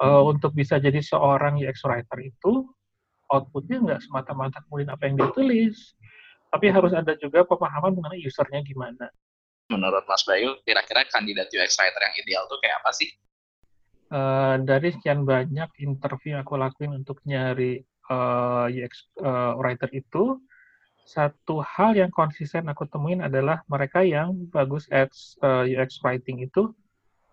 uh, 0.02 0.24
untuk 0.26 0.54
bisa 0.54 0.78
jadi 0.78 1.02
seorang 1.02 1.58
UX 1.62 1.86
writer 1.86 2.20
itu 2.22 2.66
outputnya 3.28 3.78
nggak 3.84 4.02
semata-mata 4.08 4.64
kemudian 4.68 4.92
apa 4.94 5.04
yang 5.10 5.20
ditulis, 5.20 5.98
tapi 6.48 6.72
harus 6.72 6.96
ada 6.96 7.14
juga 7.20 7.44
pemahaman 7.44 7.92
mengenai 7.92 8.24
usernya 8.24 8.64
gimana. 8.64 9.12
Menurut 9.68 10.08
Mas 10.08 10.24
Bayu, 10.24 10.56
kira-kira 10.64 11.04
kandidat 11.12 11.52
UX 11.52 11.76
writer 11.76 12.00
yang 12.00 12.16
ideal 12.24 12.44
tuh 12.48 12.56
kayak 12.64 12.80
apa 12.80 12.92
sih? 12.96 13.12
Uh, 14.08 14.56
dari 14.64 14.96
sekian 14.96 15.28
banyak 15.28 15.68
interview 15.84 16.40
yang 16.40 16.48
aku 16.48 16.56
lakuin 16.56 16.96
untuk 16.96 17.20
nyari 17.28 17.84
uh, 18.08 18.72
eh, 18.72 18.88
UX 18.88 19.12
uh, 19.20 19.60
writer 19.60 19.92
itu, 19.92 20.40
satu 21.04 21.60
hal 21.60 22.00
yang 22.00 22.08
konsisten 22.12 22.72
aku 22.72 22.88
temuin 22.88 23.20
adalah 23.20 23.60
mereka 23.68 24.08
yang 24.08 24.48
bagus 24.48 24.88
at 24.88 25.12
uh, 25.44 25.68
UX 25.68 26.00
writing 26.00 26.40
itu, 26.40 26.72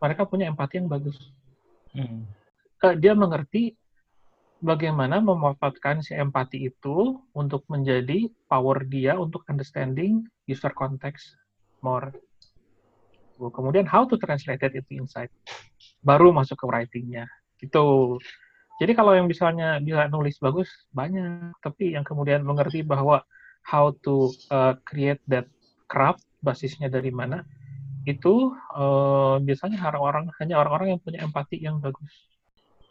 mereka 0.02 0.26
punya 0.26 0.50
empati 0.50 0.82
yang 0.82 0.90
bagus. 0.90 1.14
Hmm. 1.94 2.26
Uh, 2.84 2.92
dia 3.00 3.16
mengerti 3.16 3.72
bagaimana 4.60 5.16
memanfaatkan 5.24 6.04
si 6.04 6.12
empati 6.12 6.68
itu 6.68 7.16
untuk 7.32 7.64
menjadi 7.72 8.28
power 8.44 8.84
dia 8.84 9.16
untuk 9.16 9.40
understanding 9.48 10.20
user 10.44 10.68
context 10.76 11.32
more. 11.80 12.12
Kemudian 13.40 13.88
how 13.88 14.04
to 14.04 14.20
translate 14.20 14.60
it 14.60 14.76
into 14.76 15.00
insight. 15.00 15.32
Baru 16.04 16.28
masuk 16.28 16.60
ke 16.60 16.66
writing-nya. 16.68 17.24
Gitu. 17.56 18.20
Jadi 18.76 18.92
kalau 18.92 19.16
yang 19.16 19.32
misalnya 19.32 19.80
bisa 19.80 20.04
nulis 20.12 20.36
bagus, 20.36 20.68
banyak. 20.92 21.56
Tapi 21.64 21.96
yang 21.96 22.04
kemudian 22.04 22.44
mengerti 22.44 22.84
bahwa 22.84 23.24
how 23.64 23.96
to 24.04 24.28
uh, 24.52 24.76
create 24.84 25.24
that 25.24 25.48
craft, 25.88 26.20
basisnya 26.44 26.92
dari 26.92 27.08
mana, 27.08 27.48
itu 28.04 28.52
uh, 28.76 29.40
biasanya 29.40 29.80
orang-orang 29.88 30.28
hanya 30.36 30.60
orang-orang 30.60 30.92
yang 30.92 31.00
punya 31.00 31.24
empati 31.24 31.56
yang 31.64 31.80
bagus 31.80 32.33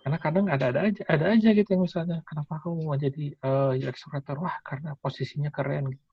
karena 0.03 0.17
kadang 0.19 0.45
ada-ada 0.51 0.91
aja 0.91 1.01
ada 1.07 1.31
aja 1.31 1.49
gitu 1.55 1.69
yang 1.73 1.83
misalnya 1.87 2.19
kenapa 2.27 2.59
kamu 2.59 2.83
mau 2.83 2.99
jadi 2.99 3.31
uh, 3.39 3.71
UX 3.71 4.03
writer 4.11 4.35
wah 4.35 4.59
karena 4.67 4.99
posisinya 4.99 5.47
keren 5.47 5.95
gitu. 5.95 6.05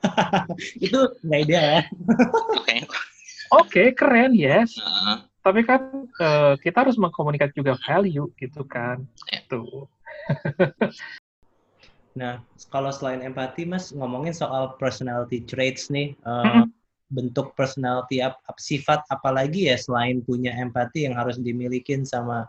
itu 0.86 1.00
nggak 1.26 1.40
ide 1.44 1.58
ya 1.58 1.80
oke 3.52 3.68
okay, 3.68 3.90
keren 3.92 4.32
yes 4.38 4.78
uh. 4.78 5.18
tapi 5.42 5.66
kan 5.66 6.00
uh, 6.22 6.54
kita 6.62 6.86
harus 6.86 7.00
mengkomunikasi 7.00 7.56
juga 7.56 7.76
value 7.88 8.28
gitu 8.36 8.60
kan. 8.68 9.00
Itu. 9.32 9.88
nah, 12.20 12.44
kalau 12.68 12.92
selain 12.92 13.24
empati, 13.24 13.64
Mas 13.64 13.88
ngomongin 13.96 14.36
soal 14.36 14.76
personality 14.76 15.40
traits 15.48 15.88
nih, 15.88 16.12
uh, 16.28 16.68
bentuk 17.10 17.58
personality 17.58 18.22
ap, 18.22 18.38
sifat 18.56 19.02
apalagi 19.10 19.66
ya 19.66 19.76
selain 19.76 20.22
punya 20.22 20.54
empati 20.54 21.04
yang 21.10 21.18
harus 21.18 21.36
dimiliki 21.42 21.98
sama 22.06 22.46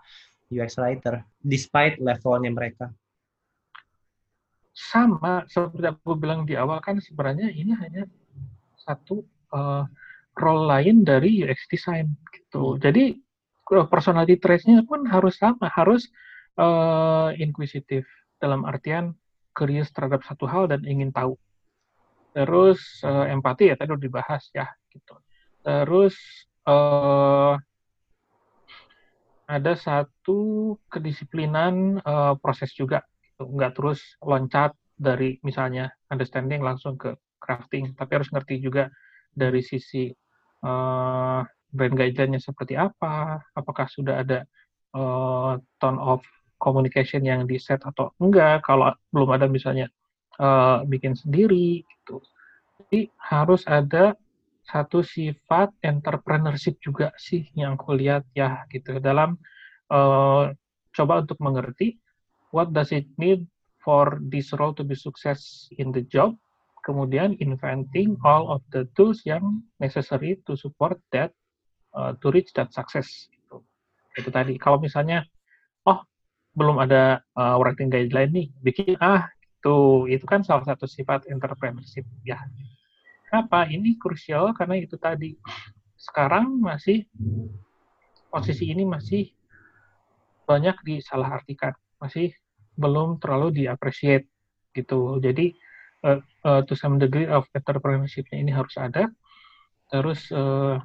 UX 0.54 0.78
writer, 0.78 1.26
despite 1.42 1.98
levelnya 1.98 2.54
mereka. 2.54 2.94
Sama 4.72 5.44
seperti 5.50 5.88
aku 5.90 6.16
bilang 6.16 6.46
di 6.46 6.56
awal 6.56 6.80
kan 6.80 7.02
sebenarnya 7.02 7.50
ini 7.52 7.74
hanya 7.76 8.08
satu 8.80 9.26
uh, 9.52 9.84
role 10.38 10.66
lain 10.70 11.04
dari 11.04 11.44
UX 11.44 11.68
design 11.68 12.16
gitu. 12.32 12.78
Hmm. 12.78 12.80
Jadi 12.80 13.18
personality 13.88 14.36
traits-nya 14.36 14.84
pun 14.84 15.08
harus 15.08 15.40
sama, 15.40 15.72
harus 15.72 16.12
uh, 16.60 17.32
inquisitive 17.40 18.04
dalam 18.40 18.68
artian 18.68 19.16
curious 19.56 19.92
terhadap 19.92 20.24
satu 20.28 20.48
hal 20.48 20.68
dan 20.68 20.84
ingin 20.84 21.12
tahu. 21.12 21.36
Terus 22.32 22.80
uh, 23.04 23.28
empati 23.28 23.72
ya 23.72 23.76
tadi 23.76 23.92
udah 23.92 24.06
dibahas 24.08 24.44
ya 24.56 24.68
gitu. 24.92 25.16
Terus 25.62 26.16
uh, 26.68 27.60
ada 29.52 29.74
satu 29.76 30.74
kedisiplinan 30.88 32.00
uh, 32.08 32.40
proses 32.40 32.72
juga, 32.72 33.04
gitu. 33.20 33.52
nggak 33.52 33.76
terus 33.76 34.00
loncat 34.24 34.72
dari 34.96 35.44
misalnya 35.44 35.92
understanding 36.08 36.64
langsung 36.64 36.96
ke 36.96 37.20
crafting, 37.36 37.92
tapi 38.00 38.16
harus 38.16 38.32
ngerti 38.32 38.64
juga 38.64 38.88
dari 39.36 39.60
sisi 39.60 40.08
uh, 40.64 41.44
brand 41.68 41.96
guideline-nya 42.00 42.40
seperti 42.40 42.80
apa, 42.80 43.44
apakah 43.52 43.92
sudah 43.92 44.24
ada 44.24 44.48
uh, 44.96 45.60
tone 45.84 46.00
of 46.00 46.24
communication 46.62 47.28
yang 47.28 47.44
di 47.44 47.60
set 47.60 47.84
atau 47.84 48.16
enggak, 48.24 48.64
kalau 48.64 48.94
belum 49.12 49.36
ada 49.36 49.52
misalnya 49.52 49.92
uh, 50.40 50.86
bikin 50.88 51.18
sendiri 51.18 51.84
gitu. 51.84 52.24
Jadi 52.86 53.10
harus 53.18 53.66
ada 53.68 54.16
satu 54.72 55.04
sifat 55.04 55.74
entrepreneurship 55.84 56.80
juga 56.80 57.12
sih 57.20 57.50
yang 57.58 57.76
aku 57.76 57.98
lihat 57.98 58.24
ya 58.32 58.64
gitu 58.72 59.02
dalam 59.02 59.36
uh, 59.92 60.54
coba 60.96 61.14
untuk 61.26 61.40
mengerti 61.44 61.98
what 62.56 62.72
does 62.72 62.94
it 62.96 63.10
need 63.20 63.44
for 63.82 64.22
this 64.32 64.54
role 64.56 64.72
to 64.72 64.86
be 64.86 64.96
success 64.96 65.68
in 65.76 65.90
the 65.92 66.06
job 66.08 66.38
kemudian 66.86 67.36
inventing 67.42 68.16
all 68.24 68.48
of 68.54 68.62
the 68.72 68.86
tools 68.94 69.22
yang 69.26 69.62
necessary 69.82 70.38
to 70.46 70.54
support 70.56 70.98
that 71.12 71.34
uh, 71.98 72.14
to 72.22 72.30
reach 72.30 72.54
that 72.54 72.70
success 72.72 73.28
gitu. 73.34 73.62
itu 74.18 74.30
tadi 74.30 74.56
kalau 74.62 74.78
misalnya 74.78 75.26
oh 75.84 76.00
belum 76.54 76.80
ada 76.80 77.22
uh, 77.38 77.58
writing 77.60 77.90
guideline 77.90 78.32
nih 78.32 78.48
bikin 78.62 78.96
ah 79.02 79.28
itu 79.62 80.10
itu 80.10 80.26
kan 80.26 80.42
salah 80.42 80.66
satu 80.66 80.90
sifat 80.90 81.30
entrepreneurship 81.30 82.10
ya. 82.26 82.42
Apa 83.30 83.70
ini 83.70 83.96
krusial 84.02 84.58
karena 84.58 84.82
itu 84.82 84.98
tadi. 84.98 85.38
Sekarang 85.94 86.58
masih 86.58 87.06
posisi 88.34 88.74
ini 88.74 88.82
masih 88.90 89.30
banyak 90.50 90.82
disalahartikan. 90.82 91.78
Masih 92.02 92.34
belum 92.74 93.22
terlalu 93.22 93.62
diapresiasi 93.62 94.26
gitu. 94.74 95.22
Jadi 95.22 95.54
uh, 96.10 96.18
uh, 96.42 96.66
to 96.66 96.74
some 96.74 96.98
degree 96.98 97.30
of 97.30 97.46
entrepreneurship-nya 97.54 98.42
ini 98.42 98.52
harus 98.52 98.74
ada. 98.82 99.06
Terus 99.94 100.26
uh, 100.34 100.82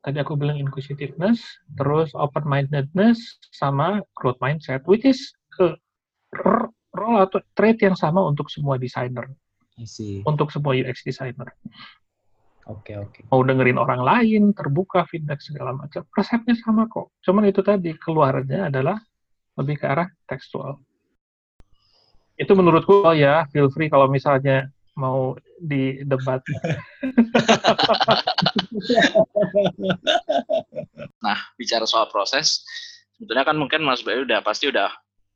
tadi 0.00 0.16
aku 0.22 0.38
bilang 0.38 0.56
inquisitiveness, 0.56 1.44
terus 1.76 2.14
open-mindedness 2.16 3.18
sama 3.52 4.00
growth 4.16 4.38
mindset, 4.40 4.80
which 4.88 5.04
is 5.04 5.20
uh, 5.60 5.76
role 7.06 7.22
atau 7.22 7.38
trait 7.54 7.78
yang 7.78 7.94
sama 7.94 8.26
untuk 8.26 8.50
semua 8.50 8.74
desainer. 8.74 9.30
Untuk 10.26 10.50
semua 10.50 10.74
UX 10.74 11.06
designer. 11.06 11.54
Oke, 12.66 12.90
okay, 12.90 12.96
oke. 12.98 13.10
Okay. 13.14 13.22
Mau 13.30 13.46
dengerin 13.46 13.78
orang 13.78 14.02
lain, 14.02 14.50
terbuka 14.50 15.06
feedback 15.06 15.38
segala 15.38 15.70
macam. 15.70 16.02
Resepnya 16.10 16.58
sama 16.58 16.90
kok. 16.90 17.14
Cuman 17.22 17.46
itu 17.46 17.62
tadi 17.62 17.94
keluarnya 17.94 18.74
adalah 18.74 18.98
lebih 19.54 19.78
ke 19.78 19.86
arah 19.86 20.10
tekstual 20.26 20.82
itu 22.36 22.52
menurutku 22.52 23.00
oh 23.00 23.16
ya 23.16 23.48
feel 23.48 23.72
free 23.72 23.88
kalau 23.88 24.12
misalnya 24.12 24.68
mau 24.96 25.36
di 25.60 26.00
debat. 26.08 26.40
nah, 31.24 31.36
bicara 31.60 31.84
soal 31.84 32.08
proses, 32.08 32.64
sebetulnya 33.16 33.44
kan 33.44 33.60
mungkin 33.60 33.84
Mas 33.84 34.00
Bayu 34.00 34.24
udah 34.24 34.40
pasti 34.40 34.72
udah 34.72 34.88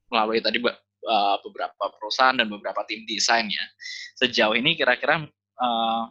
melalui 0.08 0.40
tadi 0.40 0.64
uh, 1.04 1.36
beberapa 1.44 1.84
perusahaan 1.96 2.36
dan 2.36 2.48
beberapa 2.48 2.84
tim 2.84 3.04
desain 3.08 3.48
ya. 3.48 3.64
Sejauh 4.20 4.56
ini 4.56 4.76
kira-kira 4.76 5.24
uh, 5.60 6.04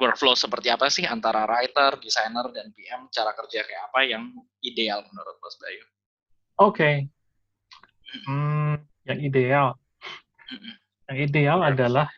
workflow 0.00 0.32
seperti 0.32 0.72
apa 0.72 0.88
sih 0.88 1.04
antara 1.04 1.44
writer, 1.44 2.00
designer, 2.00 2.48
dan 2.56 2.72
PM? 2.72 3.12
Cara 3.12 3.36
kerja 3.36 3.60
kayak 3.64 3.82
apa 3.92 4.00
yang 4.08 4.32
ideal 4.64 5.04
menurut 5.04 5.36
Mas 5.44 5.56
Bayu? 5.60 5.84
Oke, 6.60 6.76
okay. 6.76 6.94
Hmm, 8.26 8.80
yang 9.06 9.20
ideal. 9.22 9.68
Yang 11.06 11.18
ideal 11.30 11.58
adalah 11.62 12.08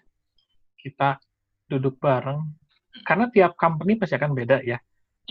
kita 0.80 1.20
duduk 1.68 1.98
bareng. 2.00 2.40
Karena 3.02 3.28
tiap 3.28 3.58
company 3.58 3.98
pasti 3.98 4.16
akan 4.16 4.32
beda 4.32 4.62
ya. 4.62 4.78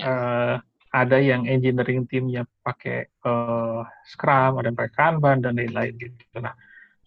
Uh, 0.02 0.58
ada 0.92 1.18
yang 1.18 1.48
engineering 1.48 2.04
teamnya 2.04 2.44
pakai 2.68 3.08
uh, 3.24 3.88
Scrum, 4.12 4.60
ada 4.60 4.68
yang 4.68 4.78
pakai 4.78 4.94
Kanban 4.96 5.40
dan 5.40 5.56
lain-lain 5.56 5.96
gitu. 5.96 6.20
Nah, 6.44 6.52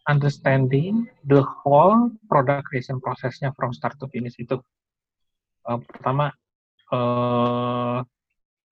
understanding 0.09 1.05
the 1.29 1.45
whole 1.45 2.13
product 2.29 2.69
creation 2.69 2.97
prosesnya 2.97 3.53
from 3.53 3.77
start 3.77 3.97
to 4.01 4.09
finish 4.09 4.37
itu. 4.41 4.57
Uh, 5.69 5.81
pertama, 5.85 6.33
uh, 6.93 8.01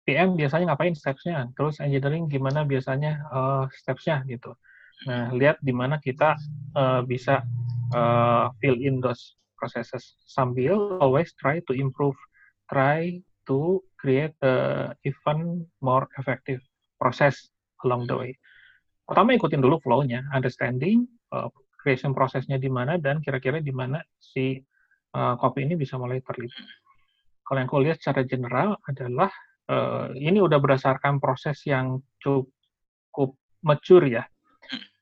PM 0.05 0.37
biasanya 0.37 0.73
ngapain 0.73 0.97
steps-nya, 0.97 1.49
terus 1.57 1.81
engineering 1.81 2.29
gimana 2.29 2.65
biasanya 2.65 3.25
uh, 3.33 3.65
steps-nya 3.73 4.25
gitu. 4.29 4.53
Nah, 5.05 5.33
lihat 5.37 5.61
di 5.61 5.73
mana 5.73 6.01
kita 6.01 6.37
uh, 6.77 7.01
bisa 7.05 7.45
uh, 7.93 8.53
fill 8.61 8.77
in 8.81 9.01
those 9.05 9.37
processes 9.57 10.17
sambil 10.29 11.01
always 11.01 11.33
try 11.41 11.61
to 11.65 11.73
improve, 11.73 12.17
try 12.69 13.21
to 13.49 13.81
create 14.05 14.37
a 14.45 14.93
even 15.09 15.65
more 15.81 16.05
effective 16.21 16.61
process 17.01 17.49
along 17.89 18.05
the 18.05 18.13
way. 18.13 18.33
Pertama 19.09 19.33
ikutin 19.33 19.65
dulu 19.65 19.81
flow-nya, 19.81 20.29
understanding 20.37 21.09
uh, 21.33 21.49
creation 21.81 22.13
prosesnya 22.13 22.61
di 22.61 22.69
mana 22.69 23.01
dan 23.01 23.25
kira-kira 23.25 23.65
di 23.65 23.73
mana 23.73 24.05
si 24.21 24.61
uh, 25.17 25.35
copy 25.41 25.65
ini 25.65 25.81
bisa 25.81 25.97
mulai 25.97 26.21
terlibat. 26.21 26.65
Kalau 27.45 27.59
yang 27.61 27.69
aku 27.69 27.81
lihat 27.81 28.01
secara 28.01 28.25
general 28.29 28.77
adalah 28.85 29.33
uh, 29.73 30.13
ini 30.17 30.41
udah 30.41 30.61
berdasarkan 30.61 31.21
proses 31.21 31.61
yang 31.65 32.01
cukup 32.21 33.37
mature 33.65 34.05
ya. 34.09 34.25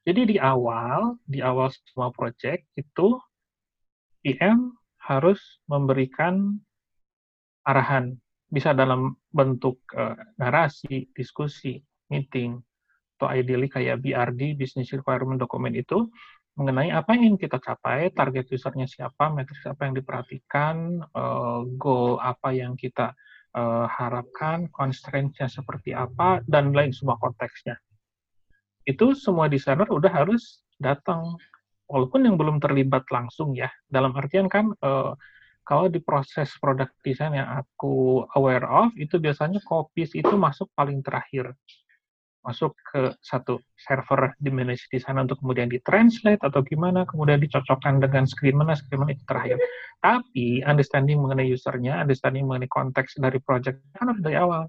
Jadi 0.03 0.35
di 0.35 0.37
awal, 0.39 1.19
di 1.23 1.39
awal 1.39 1.71
semua 1.71 2.11
project 2.11 2.67
itu 2.75 3.15
PM 4.23 4.75
harus 4.99 5.39
memberikan 5.71 6.59
arahan, 7.63 8.19
bisa 8.53 8.77
dalam 8.77 9.17
bentuk 9.33 9.81
uh, 9.97 10.13
narasi, 10.37 11.09
diskusi, 11.17 11.81
meeting, 12.13 12.61
atau 13.17 13.33
ideally 13.33 13.73
kayak 13.73 14.05
BRD, 14.05 14.61
Business 14.61 14.93
Requirement 14.93 15.41
Document 15.41 15.73
itu, 15.73 16.13
mengenai 16.53 16.93
apa 16.93 17.17
yang 17.17 17.33
ingin 17.33 17.49
kita 17.49 17.57
capai, 17.57 18.13
target 18.13 18.45
usernya 18.53 18.85
siapa, 18.85 19.33
matriks 19.33 19.65
apa 19.65 19.89
yang 19.89 19.95
diperhatikan, 19.97 21.01
uh, 21.17 21.65
goal 21.81 22.21
apa 22.21 22.53
yang 22.53 22.77
kita 22.77 23.17
uh, 23.57 23.89
harapkan, 23.89 24.69
constraints-nya 24.69 25.49
seperti 25.49 25.97
apa, 25.97 26.45
dan 26.45 26.77
lain 26.77 26.93
semua 26.93 27.17
konteksnya. 27.17 27.81
Itu 28.85 29.17
semua 29.17 29.49
desainer 29.49 29.89
udah 29.89 30.13
harus 30.13 30.61
datang, 30.77 31.41
walaupun 31.89 32.29
yang 32.29 32.37
belum 32.37 32.61
terlibat 32.61 33.09
langsung 33.09 33.57
ya. 33.57 33.73
Dalam 33.89 34.13
artian 34.13 34.53
kan, 34.53 34.77
uh, 34.85 35.17
kalau 35.63 35.87
di 35.87 36.03
proses 36.03 36.51
produk 36.59 36.91
desain 37.03 37.35
yang 37.35 37.49
aku 37.63 38.27
aware 38.35 38.67
of, 38.67 38.91
itu 38.99 39.17
biasanya 39.23 39.63
copies 39.63 40.13
itu 40.13 40.35
masuk 40.35 40.69
paling 40.75 41.01
terakhir 41.01 41.55
masuk 42.43 42.75
ke 42.83 43.15
satu 43.23 43.63
server 43.79 44.35
di 44.35 44.51
manage 44.51 44.91
di 44.91 44.99
sana 44.99 45.23
untuk 45.23 45.39
kemudian 45.39 45.71
ditranslate 45.71 46.43
atau 46.43 46.61
gimana, 46.67 47.07
kemudian 47.07 47.39
dicocokkan 47.39 48.03
dengan 48.03 48.27
screen 48.27 48.59
mana, 48.59 48.75
screen 48.75 49.07
mana 49.07 49.15
itu 49.15 49.23
terakhir. 49.23 49.63
Tapi 50.03 50.67
understanding 50.67 51.23
mengenai 51.23 51.47
usernya, 51.55 52.03
understanding 52.03 52.43
mengenai 52.51 52.67
konteks 52.67 53.23
dari 53.23 53.39
project 53.39 53.79
kan 53.95 54.11
harus 54.11 54.23
dari 54.23 54.37
awal. 54.37 54.67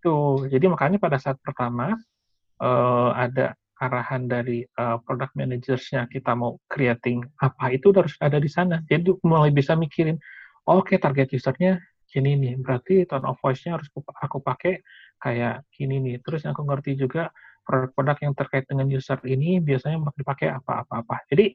Itu, 0.00 0.48
jadi 0.48 0.64
makanya 0.72 0.96
pada 0.96 1.20
saat 1.20 1.36
pertama 1.44 1.92
uh, 2.64 3.10
ada 3.12 3.52
arahan 3.76 4.24
dari 4.24 4.64
uh, 4.80 4.96
product 5.04 5.36
managersnya 5.36 6.08
kita 6.08 6.32
mau 6.32 6.56
creating 6.72 7.20
apa 7.44 7.76
itu 7.76 7.92
harus 7.92 8.16
ada 8.24 8.40
di 8.40 8.48
sana. 8.48 8.80
Jadi 8.88 9.12
mulai 9.24 9.52
bisa 9.52 9.76
mikirin, 9.76 10.16
oke 10.64 10.92
okay, 10.92 10.96
target 10.96 11.28
usernya 11.36 11.76
gini 12.08 12.38
nih, 12.38 12.54
berarti 12.62 13.04
tone 13.04 13.28
of 13.28 13.36
voice-nya 13.44 13.76
harus 13.76 13.92
aku 14.22 14.40
pakai 14.40 14.80
kayak 15.20 15.68
gini 15.74 16.00
nih. 16.00 16.16
Terus 16.24 16.48
aku 16.48 16.64
ngerti 16.64 16.96
juga 16.96 17.28
produk-produk 17.66 18.16
yang 18.30 18.34
terkait 18.38 18.64
dengan 18.70 18.86
user 18.88 19.18
ini 19.26 19.58
biasanya 19.60 20.00
dipakai 20.14 20.54
apa-apa-apa. 20.54 21.26
Jadi, 21.28 21.52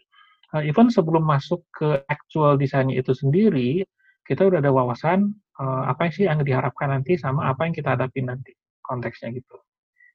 uh, 0.53 0.61
even 0.61 0.91
sebelum 0.91 1.23
masuk 1.23 1.65
ke 1.71 2.03
actual 2.05 2.59
desainnya 2.59 2.99
itu 2.99 3.15
sendiri, 3.15 3.81
kita 4.27 4.45
udah 4.45 4.59
ada 4.61 4.69
wawasan 4.69 5.33
uh, 5.57 5.89
apa 5.89 6.11
sih 6.11 6.27
yang 6.27 6.43
diharapkan 6.43 6.93
nanti 6.93 7.17
sama 7.17 7.49
apa 7.49 7.65
yang 7.65 7.73
kita 7.73 7.95
hadapi 7.97 8.21
nanti 8.21 8.51
konteksnya 8.83 9.31
gitu. 9.33 9.55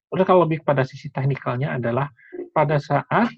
Terus 0.06 0.24
kalau 0.24 0.46
lebih 0.46 0.62
pada 0.62 0.86
sisi 0.86 1.10
teknikalnya 1.10 1.76
adalah 1.76 2.08
pada 2.54 2.78
saat 2.78 3.28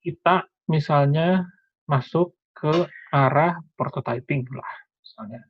kita 0.00 0.48
misalnya 0.68 1.44
masuk 1.84 2.34
ke 2.56 2.72
arah 3.12 3.60
prototyping 3.76 4.48
lah 4.52 4.72
misalnya. 5.00 5.40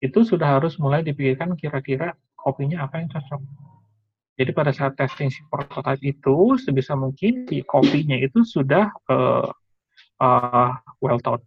Itu 0.00 0.22
sudah 0.22 0.60
harus 0.60 0.76
mulai 0.80 1.02
dipikirkan 1.02 1.56
kira-kira 1.56 2.14
kopinya 2.36 2.86
apa 2.86 3.02
yang 3.02 3.08
cocok. 3.10 3.42
Jadi 4.36 4.50
pada 4.52 4.68
saat 4.68 4.92
testing 5.00 5.32
si 5.32 5.40
prototype 5.48 6.00
itu 6.04 6.60
sebisa 6.60 6.92
mungkin 6.92 7.48
si 7.48 7.64
kopinya 7.64 8.20
itu 8.20 8.44
sudah 8.44 8.92
uh, 9.08 9.48
uh, 10.20 10.70
well 11.00 11.16
thought. 11.20 11.40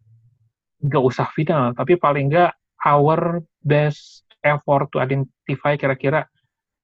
Nggak 0.82 1.03
usah 1.05 1.27
final, 1.38 1.77
tapi 1.77 1.99
paling 1.99 2.34
nggak 2.34 2.51
our 2.82 3.43
best 3.62 4.25
effort 4.41 4.89
to 4.89 4.97
identify 5.03 5.75
kira-kira 5.75 6.25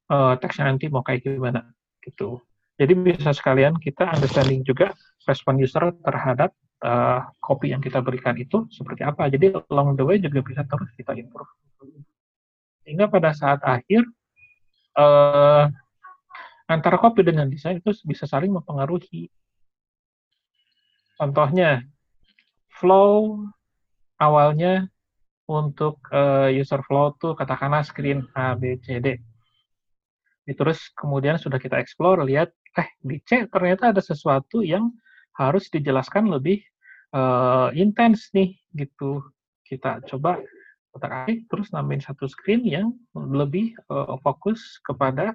uh, 0.09 0.33
teksnya 0.37 0.69
nanti 0.69 0.89
mau 0.91 1.01
kayak 1.05 1.25
gimana 1.25 1.65
gitu. 2.03 2.41
Jadi 2.75 2.91
bisa 2.91 3.31
sekalian 3.31 3.79
kita 3.79 4.03
understanding 4.11 4.61
juga 4.67 4.91
respon 5.23 5.55
user 5.57 5.95
terhadap 6.03 6.51
uh, 6.83 7.23
kopi 7.39 7.71
yang 7.71 7.79
kita 7.79 8.03
berikan 8.03 8.35
itu 8.35 8.67
seperti 8.67 9.07
apa. 9.07 9.31
Jadi 9.31 9.55
along 9.71 9.95
the 9.95 10.03
way 10.03 10.19
juga 10.19 10.43
bisa 10.43 10.67
terus 10.67 10.91
kita 10.99 11.15
improve. 11.15 11.47
Sehingga 12.83 13.07
pada 13.07 13.31
saat 13.31 13.63
akhir 13.63 14.03
uh, 14.99 15.71
antara 16.67 16.97
kopi 16.99 17.23
dengan 17.23 17.47
desain 17.47 17.79
itu 17.79 17.95
bisa 18.05 18.27
saling 18.27 18.51
mempengaruhi. 18.51 19.31
Contohnya, 21.15 21.79
flow 22.75 23.47
awalnya 24.19 24.91
untuk 25.47 26.03
uh, 26.11 26.51
user 26.51 26.83
flow 26.83 27.15
tuh 27.15 27.39
katakanlah 27.39 27.87
screen 27.87 28.27
A, 28.35 28.57
B, 28.57 28.81
C, 28.83 28.99
D. 28.99 29.15
Terus 30.45 30.93
kemudian 30.93 31.41
sudah 31.41 31.57
kita 31.57 31.81
explore, 31.81 32.21
lihat, 32.21 32.53
eh 32.77 32.89
di 33.01 33.17
C 33.25 33.49
ternyata 33.49 33.89
ada 33.89 34.01
sesuatu 34.03 34.61
yang 34.61 34.93
harus 35.33 35.67
dijelaskan 35.73 36.29
lebih 36.29 36.61
uh, 37.17 37.73
intens 37.73 38.29
nih 38.37 38.53
gitu. 38.77 39.25
Kita 39.65 40.05
coba 40.05 40.37
otak 40.93 41.11
atik 41.25 41.49
terus 41.49 41.73
nambahin 41.73 42.05
satu 42.05 42.29
screen 42.29 42.61
yang 42.63 42.93
lebih 43.17 43.73
uh, 43.89 44.15
fokus 44.21 44.79
kepada 44.85 45.33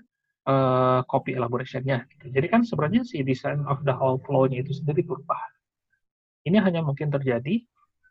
uh, 0.49 1.03
copy 1.11 1.37
elaboration-nya. 1.37 2.07
Jadi 2.23 2.47
kan 2.49 2.63
sebenarnya 2.65 3.03
si 3.05 3.21
design 3.27 3.67
of 3.67 3.83
the 3.85 3.93
whole 3.93 4.23
flow-nya 4.25 4.65
itu 4.65 4.73
sendiri 4.73 5.05
berubah. 5.05 5.41
Ini 6.49 6.63
hanya 6.65 6.81
mungkin 6.81 7.13
terjadi 7.13 7.61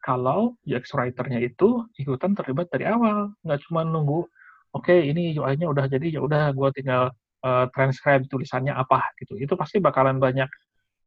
kalau 0.05 0.55
UX 0.63 0.93
writer-nya 0.93 1.41
itu 1.43 1.83
ikutan 1.97 2.37
terlibat 2.37 2.69
dari 2.69 2.87
awal, 2.87 3.33
nggak 3.43 3.59
cuma 3.67 3.81
nunggu, 3.83 4.29
oke 4.75 4.85
okay, 4.85 5.09
ini 5.09 5.35
UI-nya 5.35 5.67
udah 5.69 5.85
jadi, 5.89 6.19
ya 6.19 6.21
udah 6.21 6.53
gue 6.53 6.69
tinggal 6.75 7.13
uh, 7.45 7.65
transcribe 7.71 8.25
tulisannya 8.27 8.73
apa 8.75 9.15
gitu. 9.21 9.39
Itu 9.39 9.55
pasti 9.55 9.79
bakalan 9.81 10.17
banyak 10.19 10.49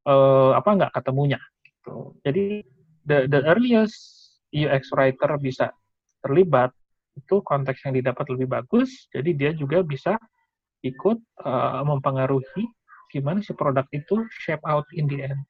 uh, 0.09 0.53
apa 0.57 0.70
nggak 0.79 0.92
ketemunya 0.94 1.40
gitu. 1.62 2.16
Jadi 2.22 2.64
the 3.07 3.27
the 3.31 3.40
earliest 3.46 3.96
UX 4.53 4.92
writer 4.94 5.37
bisa 5.40 5.72
terlibat 6.22 6.70
itu 7.12 7.44
konteks 7.44 7.85
yang 7.85 7.92
didapat 7.98 8.25
lebih 8.33 8.48
bagus, 8.48 9.09
jadi 9.12 9.31
dia 9.37 9.51
juga 9.53 9.85
bisa 9.85 10.16
ikut 10.81 11.20
uh, 11.44 11.83
mempengaruhi 11.85 12.64
gimana 13.12 13.44
si 13.44 13.53
produk 13.53 13.85
itu 13.92 14.25
shape 14.33 14.64
out 14.64 14.88
in 14.96 15.05
the 15.05 15.20
end. 15.20 15.40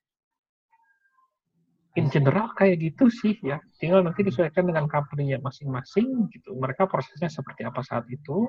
In 1.92 2.09
general 2.09 2.57
kayak 2.57 2.81
gitu 2.81 3.12
sih 3.12 3.37
ya, 3.44 3.61
tinggal 3.76 4.00
nanti 4.00 4.24
disesuaikan 4.24 4.64
dengan 4.64 4.88
company-nya 4.88 5.44
masing-masing 5.44 6.33
gitu. 6.33 6.57
Mereka 6.57 6.88
prosesnya 6.88 7.28
seperti 7.28 7.68
apa 7.68 7.85
saat 7.85 8.09
itu. 8.09 8.48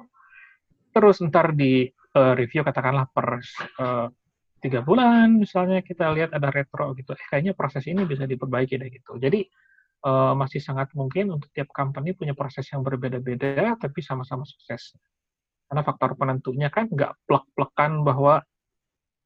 Terus 0.95 1.19
ntar 1.27 1.51
di 1.51 1.84
uh, 2.15 2.34
review 2.38 2.63
katakanlah 2.63 3.10
per 3.12 3.43
uh, 3.84 4.08
tiga 4.63 4.79
bulan 4.79 5.43
misalnya 5.43 5.84
kita 5.84 6.08
lihat 6.15 6.32
ada 6.32 6.47
retro 6.47 6.95
gitu, 6.95 7.12
eh, 7.12 7.27
kayaknya 7.27 7.51
proses 7.51 7.84
ini 7.84 8.08
bisa 8.08 8.23
diperbaiki 8.23 8.79
deh 8.79 8.88
gitu. 8.95 9.19
Jadi 9.19 9.43
uh, 10.08 10.32
masih 10.39 10.63
sangat 10.63 10.95
mungkin 10.95 11.36
untuk 11.36 11.51
tiap 11.51 11.67
company 11.75 12.15
punya 12.15 12.32
proses 12.32 12.63
yang 12.71 12.79
berbeda-beda 12.79 13.75
tapi 13.75 13.99
sama-sama 13.99 14.47
sukses. 14.47 14.95
Karena 15.67 15.84
faktor 15.84 16.15
penentunya 16.15 16.71
kan 16.71 16.88
nggak 16.88 17.27
plek-plekan 17.27 18.08
bahwa 18.08 18.39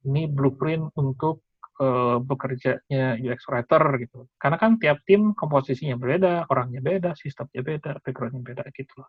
ini 0.06 0.26
blueprint 0.26 0.90
untuk 0.98 1.46
uh, 1.80 2.18
bekerjanya 2.22 3.16
UX 3.18 3.46
writer 3.48 3.82
gitu. 4.02 4.26
Karena 4.36 4.58
kan 4.58 4.76
tiap 4.76 5.02
tim 5.06 5.32
komposisinya 5.34 5.96
berbeda, 5.98 6.46
orangnya 6.50 6.82
beda, 6.82 7.10
sistemnya 7.14 7.62
beda, 7.62 7.92
backgroundnya 8.02 8.42
beda 8.42 8.64
gitu 8.74 8.92
loh. 8.98 9.08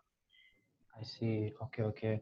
I 1.00 1.04
see. 1.04 1.52
Oke 1.58 1.80
okay, 1.80 1.82
oke. 1.82 1.96
Okay. 1.96 2.14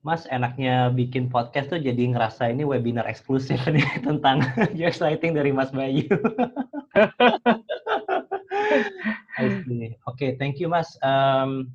Mas 0.00 0.24
enaknya 0.32 0.88
bikin 0.88 1.28
podcast 1.28 1.68
tuh 1.68 1.76
jadi 1.76 2.16
ngerasa 2.16 2.48
ini 2.48 2.64
webinar 2.64 3.04
eksklusif 3.04 3.60
nih 3.68 3.84
tentang 4.08 4.40
UX 4.80 5.04
writing 5.04 5.36
dari 5.36 5.52
Mas 5.52 5.68
Bayu. 5.72 6.08
Oke, 9.40 9.96
okay, 10.04 10.30
thank 10.36 10.60
you 10.60 10.68
Mas. 10.68 10.96
Um, 11.04 11.72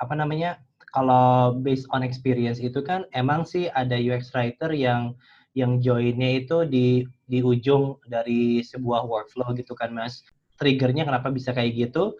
apa 0.00 0.16
namanya? 0.16 0.60
Kalau 0.94 1.58
based 1.58 1.90
on 1.90 2.06
experience 2.06 2.62
itu 2.62 2.78
kan 2.80 3.04
emang 3.12 3.42
sih 3.42 3.66
ada 3.74 3.98
UX 3.98 4.30
writer 4.30 4.70
yang 4.70 5.18
yang 5.54 5.78
joinnya 5.78 6.42
itu 6.42 6.66
di 6.66 7.06
di 7.24 7.38
ujung 7.40 8.02
dari 8.04 8.60
sebuah 8.60 9.06
workflow 9.06 9.54
gitu 9.54 9.72
kan 9.78 9.94
Mas. 9.94 10.26
Triggernya 10.58 11.06
kenapa 11.06 11.30
bisa 11.30 11.50
kayak 11.50 11.74
gitu? 11.90 12.14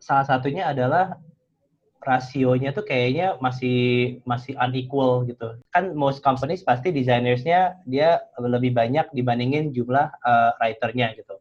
Salah 0.00 0.24
satunya 0.24 0.68
adalah 0.72 1.20
rasionya 1.98 2.70
tuh 2.70 2.86
kayaknya 2.86 3.36
masih 3.42 4.20
masih 4.22 4.54
unequal 4.56 5.26
gitu. 5.26 5.58
Kan 5.74 5.92
most 5.98 6.22
companies 6.22 6.62
pasti 6.62 6.94
desainersnya 6.94 7.82
dia 7.84 8.22
lebih 8.38 8.72
banyak 8.72 9.10
dibandingin 9.12 9.74
jumlah 9.74 10.08
uh, 10.22 10.50
writernya 10.62 11.12
gitu. 11.18 11.36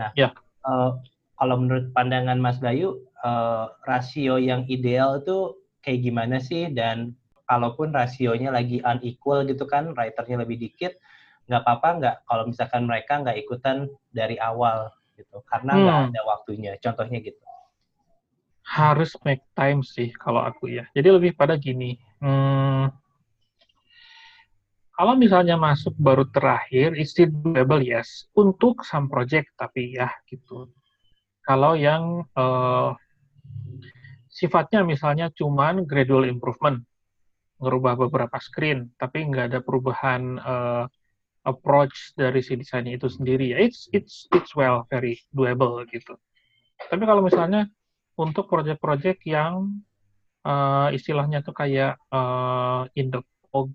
Nah, 0.00 0.10
yeah. 0.16 0.32
Ya. 0.32 0.66
uh, 0.66 0.90
kalau 1.36 1.56
menurut 1.60 1.92
pandangan 1.92 2.40
Mas 2.40 2.60
Bayu, 2.60 3.04
uh, 3.24 3.72
rasio 3.84 4.40
yang 4.40 4.64
ideal 4.68 5.20
itu 5.20 5.56
kayak 5.84 6.00
gimana 6.04 6.36
sih? 6.40 6.72
Dan 6.72 7.16
kalaupun 7.50 7.90
rasionya 7.90 8.54
lagi 8.54 8.78
unequal 8.78 9.42
gitu 9.50 9.66
kan, 9.66 9.90
writernya 9.90 10.46
lebih 10.46 10.62
dikit, 10.62 10.94
nggak 11.50 11.66
apa-apa 11.66 11.88
nggak 11.98 12.16
kalau 12.30 12.44
misalkan 12.46 12.86
mereka 12.86 13.18
nggak 13.18 13.42
ikutan 13.42 13.90
dari 14.14 14.38
awal 14.38 14.94
gitu, 15.18 15.42
karena 15.50 15.72
nggak 15.74 15.98
hmm. 15.98 16.08
ada 16.14 16.20
waktunya. 16.30 16.72
Contohnya 16.78 17.18
gitu 17.18 17.42
harus 18.70 19.18
make 19.26 19.42
time 19.58 19.82
sih 19.82 20.14
kalau 20.14 20.46
aku 20.46 20.70
ya. 20.70 20.86
Jadi 20.94 21.10
lebih 21.10 21.34
pada 21.34 21.58
gini, 21.58 21.98
hmm, 22.22 22.86
kalau 24.94 25.18
misalnya 25.18 25.58
masuk 25.58 25.96
baru 25.98 26.28
terakhir, 26.30 26.94
it's 26.94 27.16
still 27.16 27.32
doable 27.32 27.82
yes, 27.82 28.30
untuk 28.38 28.86
some 28.86 29.10
project 29.10 29.50
tapi 29.58 29.98
ya 29.98 30.06
gitu. 30.30 30.70
Kalau 31.42 31.74
yang 31.74 32.22
uh, 32.38 32.94
sifatnya 34.30 34.86
misalnya 34.86 35.34
cuman 35.34 35.82
gradual 35.82 36.28
improvement, 36.28 36.84
ngerubah 37.60 37.94
beberapa 38.08 38.36
screen, 38.40 38.90
tapi 38.96 39.28
nggak 39.28 39.52
ada 39.52 39.60
perubahan 39.60 40.40
uh, 40.40 40.84
approach 41.44 42.12
dari 42.16 42.40
si 42.44 42.56
desainnya 42.56 42.96
itu 42.96 43.08
sendiri, 43.08 43.52
ya 43.52 43.58
it's 43.60 43.88
it's 43.92 44.28
it's 44.32 44.52
well 44.56 44.84
very 44.88 45.20
doable 45.32 45.84
gitu. 45.88 46.16
Tapi 46.88 47.04
kalau 47.04 47.20
misalnya 47.24 47.68
untuk 48.16 48.48
proyek-proyek 48.48 49.24
yang 49.28 49.80
uh, 50.44 50.88
istilahnya 50.92 51.40
tuh 51.44 51.56
kayak 51.56 51.96
uh, 52.12 52.88
fog 53.48 53.72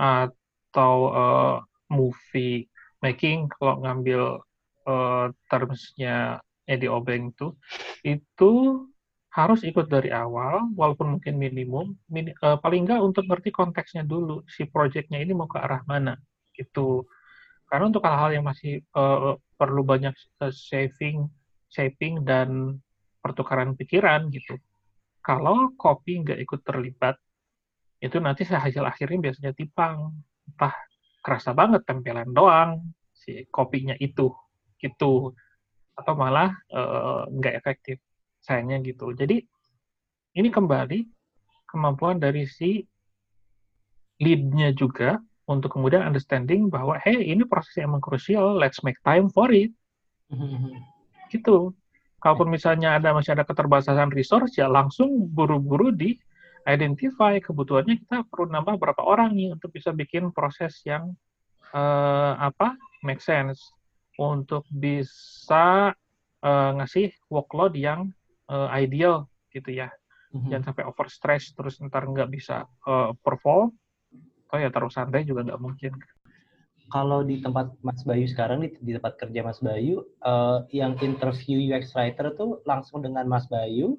atau 0.00 0.94
uh, 1.12 1.56
movie 1.92 2.68
making 3.04 3.48
kalau 3.56 3.80
ngambil 3.84 4.40
uh, 4.88 5.26
termsnya 5.48 6.40
Eddie 6.68 6.92
Obeng 6.92 7.32
itu 7.34 7.56
itu 8.06 8.52
harus 9.30 9.62
ikut 9.62 9.86
dari 9.86 10.10
awal 10.10 10.74
walaupun 10.74 11.18
mungkin 11.18 11.38
minimum 11.38 11.94
min, 12.10 12.34
uh, 12.42 12.58
paling 12.58 12.82
nggak 12.82 12.98
untuk 12.98 13.30
ngerti 13.30 13.54
konteksnya 13.54 14.02
dulu 14.02 14.42
si 14.50 14.66
proyeknya 14.66 15.22
ini 15.22 15.32
mau 15.34 15.46
ke 15.46 15.62
arah 15.62 15.86
mana 15.86 16.18
itu 16.58 17.06
karena 17.70 17.86
untuk 17.86 18.02
hal-hal 18.02 18.34
yang 18.34 18.42
masih 18.42 18.82
uh, 18.98 19.38
perlu 19.54 19.86
banyak 19.86 20.10
uh, 20.42 20.50
saving 20.50 21.30
shaping 21.70 22.26
dan 22.26 22.82
pertukaran 23.22 23.78
pikiran 23.78 24.26
gitu. 24.34 24.58
Kalau 25.22 25.70
kopi 25.78 26.26
nggak 26.26 26.42
ikut 26.42 26.60
terlibat, 26.66 27.14
itu 28.02 28.18
nanti 28.18 28.42
hasil 28.42 28.82
akhirnya 28.82 29.30
biasanya 29.30 29.52
tipang. 29.54 30.10
Entah 30.50 30.74
kerasa 31.22 31.54
banget 31.54 31.86
tempelan 31.86 32.34
doang 32.34 32.90
si 33.14 33.46
kopinya 33.52 33.94
itu, 34.02 34.34
gitu. 34.82 35.30
Atau 35.94 36.14
malah 36.18 36.50
nggak 37.30 37.54
uh, 37.54 37.58
efektif. 37.60 38.02
Sayangnya 38.40 38.80
gitu. 38.84 39.12
Jadi 39.12 39.44
ini 40.36 40.48
kembali 40.48 41.06
kemampuan 41.70 42.18
dari 42.18 42.46
si 42.46 42.82
lead-nya 44.20 44.74
juga 44.76 45.16
untuk 45.48 45.74
kemudian 45.74 46.06
understanding 46.06 46.70
bahwa 46.70 47.00
hey 47.02 47.18
ini 47.32 47.42
proses 47.42 47.74
yang 47.80 47.94
emang 47.94 48.02
krusial, 48.04 48.54
let's 48.54 48.84
make 48.86 48.98
time 49.02 49.26
for 49.32 49.50
it. 49.50 49.72
gitu. 51.32 51.74
Kalaupun 52.20 52.52
misalnya 52.52 53.00
ada 53.00 53.16
masih 53.16 53.32
ada 53.32 53.48
keterbatasan 53.48 54.12
resource 54.12 54.60
ya 54.60 54.68
langsung 54.68 55.08
buru-buru 55.32 55.88
di 55.90 56.20
identify 56.68 57.40
kebutuhannya 57.40 57.96
kita 58.04 58.28
perlu 58.28 58.52
nambah 58.52 58.76
berapa 58.76 59.00
orang 59.00 59.32
nih 59.32 59.56
untuk 59.56 59.72
bisa 59.72 59.90
bikin 59.96 60.28
proses 60.28 60.76
yang 60.84 61.16
uh, 61.72 62.36
apa 62.36 62.76
make 63.00 63.24
sense 63.24 63.72
untuk 64.20 64.68
bisa 64.68 65.96
uh, 66.44 66.70
ngasih 66.76 67.08
workload 67.32 67.72
yang 67.72 68.12
uh, 68.50 68.68
ideal 68.74 69.30
gitu 69.54 69.70
ya 69.70 69.88
mm-hmm. 70.34 70.50
jangan 70.50 70.64
sampai 70.74 70.84
overstress 70.90 71.54
terus 71.54 71.78
ntar 71.80 72.04
nggak 72.04 72.28
bisa 72.28 72.66
uh, 72.84 73.14
perform 73.22 73.70
atau 74.50 74.58
ya 74.58 74.68
terus 74.74 74.98
santai 74.98 75.22
juga 75.22 75.46
nggak 75.46 75.62
mungkin 75.62 75.94
kalau 76.90 77.22
di 77.22 77.38
tempat 77.38 77.70
Mas 77.86 78.02
Bayu 78.02 78.26
sekarang 78.26 78.66
di, 78.66 78.74
di 78.82 78.98
tempat 78.98 79.14
kerja 79.14 79.46
Mas 79.46 79.62
Bayu 79.62 80.02
uh, 80.26 80.66
yang 80.74 80.98
interview 80.98 81.62
UX 81.70 81.94
writer 81.94 82.34
tuh 82.34 82.58
langsung 82.66 82.98
dengan 82.98 83.30
Mas 83.30 83.46
Bayu 83.46 83.94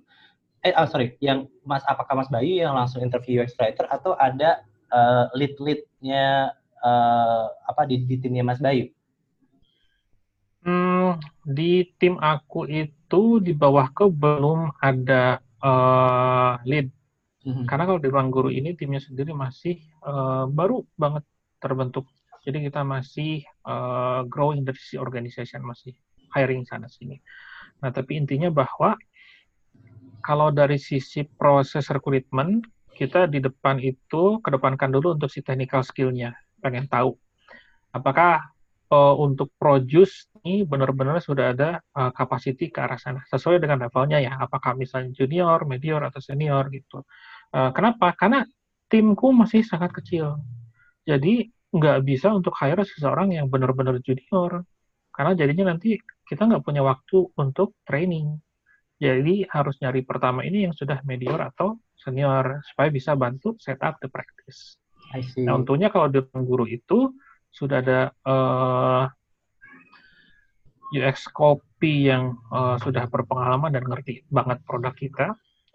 eh 0.62 0.76
oh, 0.76 0.86
sorry 0.86 1.16
yang 1.24 1.48
Mas 1.64 1.82
apakah 1.88 2.20
Mas 2.20 2.28
Bayu 2.28 2.62
yang 2.62 2.76
langsung 2.76 3.00
interview 3.00 3.40
UX 3.42 3.56
writer 3.58 3.88
atau 3.88 4.20
ada 4.20 4.62
uh, 4.92 5.32
lead 5.34 5.56
leadnya 5.58 6.52
uh, 6.84 7.48
apa 7.66 7.88
di, 7.88 8.04
di 8.06 8.20
timnya 8.20 8.46
Mas 8.46 8.62
Bayu? 8.62 8.92
Hmm, 10.62 11.18
di 11.42 11.90
tim 11.98 12.22
aku 12.22 12.70
itu 12.70 12.94
di 13.41 13.52
bawahku 13.52 14.13
belum 14.13 14.80
ada 14.80 15.41
uh, 15.60 16.56
lead. 16.63 16.88
Mm-hmm. 17.41 17.65
Karena 17.65 17.84
kalau 17.89 18.00
di 18.00 18.08
ruang 18.08 18.30
guru 18.30 18.50
ini 18.54 18.78
timnya 18.78 19.02
sendiri 19.02 19.34
masih 19.34 19.82
uh, 20.06 20.45
baru 20.47 20.86
banget 20.95 21.26
terbentuk. 21.58 22.06
Jadi 22.45 22.69
kita 22.69 22.82
masih 22.86 23.45
uh, 23.65 24.26
growing 24.26 24.65
dari 24.65 24.78
sisi 24.78 24.97
organization, 24.97 25.62
masih 25.65 25.93
hiring 26.34 26.65
sana 26.65 26.89
sini. 26.89 27.17
Nah, 27.82 27.89
tapi 27.93 28.17
intinya 28.17 28.50
bahwa 28.50 28.97
kalau 30.21 30.54
dari 30.54 30.78
sisi 30.78 31.26
proses 31.26 31.89
rekrutmen, 31.89 32.62
kita 32.93 33.26
di 33.26 33.41
depan 33.41 33.82
itu 33.82 34.38
kedepankan 34.41 34.93
dulu 34.93 35.17
untuk 35.17 35.30
si 35.30 35.41
technical 35.41 35.82
skill-nya 35.82 36.38
pengen 36.62 36.86
tahu 36.86 37.17
apakah 37.91 38.52
uh, 38.92 39.16
untuk 39.16 39.56
produce 39.56 40.28
ini 40.44 40.68
benar-benar 40.68 41.24
sudah 41.24 41.56
ada 41.56 41.80
uh, 41.96 42.12
capacity 42.12 42.68
ke 42.68 42.80
arah 42.84 43.00
sana 43.00 43.24
sesuai 43.32 43.64
dengan 43.64 43.88
levelnya 43.88 44.20
ya 44.20 44.36
apakah 44.38 44.76
misalnya 44.76 45.16
junior, 45.16 45.64
medior 45.64 46.04
atau 46.04 46.20
senior 46.20 46.68
gitu. 46.70 47.08
Uh, 47.56 47.72
kenapa? 47.72 48.12
Karena 48.14 48.44
timku 48.92 49.32
masih 49.32 49.64
sangat 49.64 49.96
kecil. 49.96 50.44
Jadi 51.08 51.48
nggak 51.72 52.04
bisa 52.04 52.36
untuk 52.36 52.52
hire 52.60 52.84
seseorang 52.84 53.32
yang 53.32 53.48
benar-benar 53.48 54.04
junior 54.04 54.68
karena 55.16 55.32
jadinya 55.40 55.72
nanti 55.72 55.96
kita 56.28 56.48
nggak 56.48 56.64
punya 56.64 56.84
waktu 56.84 57.32
untuk 57.40 57.80
training. 57.88 58.40
Jadi 59.02 59.50
harus 59.50 59.82
nyari 59.82 60.06
pertama 60.06 60.46
ini 60.46 60.70
yang 60.70 60.76
sudah 60.78 61.02
medior 61.08 61.42
atau 61.42 61.82
senior 61.98 62.62
supaya 62.70 62.94
bisa 62.94 63.18
bantu 63.18 63.58
set 63.58 63.82
up 63.82 63.98
the 63.98 64.12
practice. 64.12 64.78
Nah, 65.42 65.60
untungnya 65.60 65.92
kalau 65.92 66.08
di 66.08 66.22
guru 66.24 66.70
itu 66.70 67.12
sudah 67.52 67.84
ada 67.84 68.00
uh, 68.24 69.06
eh, 70.96 71.04
UX 71.04 71.28
copy 71.32 72.12
yang 72.12 72.40
uh, 72.52 72.76
sudah 72.80 73.08
berpengalaman 73.08 73.72
dan 73.76 73.84
ngerti 73.88 74.24
banget 74.28 74.60
produk 74.68 74.96
kita, 74.96 75.28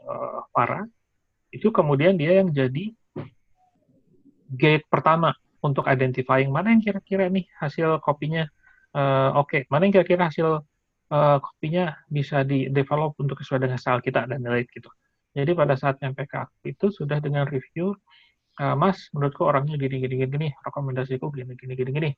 uh, 0.05 0.41
para, 0.53 0.85
itu 1.53 1.73
kemudian 1.73 2.17
dia 2.21 2.41
yang 2.41 2.53
jadi 2.53 2.93
gate 4.53 4.87
pertama 4.89 5.33
untuk 5.65 5.89
identifying 5.89 6.53
mana 6.53 6.71
yang 6.71 6.83
kira-kira 6.85 7.27
nih 7.27 7.49
hasil 7.59 7.99
kopinya 8.05 8.47
uh, 8.95 9.35
oke, 9.35 9.51
okay. 9.51 9.63
mana 9.73 9.89
yang 9.89 9.95
kira-kira 10.01 10.29
hasil 10.31 10.63
uh, 11.11 11.39
kopinya 11.43 11.97
bisa 12.07 12.47
di 12.47 12.71
develop 12.71 13.19
untuk 13.19 13.41
sesuai 13.43 13.67
dengan 13.67 13.79
style 13.81 14.05
kita 14.05 14.29
dan 14.29 14.43
lain 14.43 14.67
gitu. 14.71 14.91
Jadi 15.37 15.53
pada 15.53 15.77
saat 15.77 16.01
nyampe 16.01 16.25
ke 16.25 16.41
itu 16.65 16.89
sudah 16.89 17.21
dengan 17.21 17.45
review 17.45 17.93
uh, 18.61 18.77
Mas, 18.77 19.09
menurutku 19.13 19.45
orangnya 19.45 19.77
gini 19.77 20.01
gini 20.01 20.15
gini 20.21 20.31
gini, 20.33 20.49
rekomendasiku 20.65 21.29
gini 21.33 21.53
gini 21.57 21.75
gini 21.77 21.91
gini. 21.93 22.11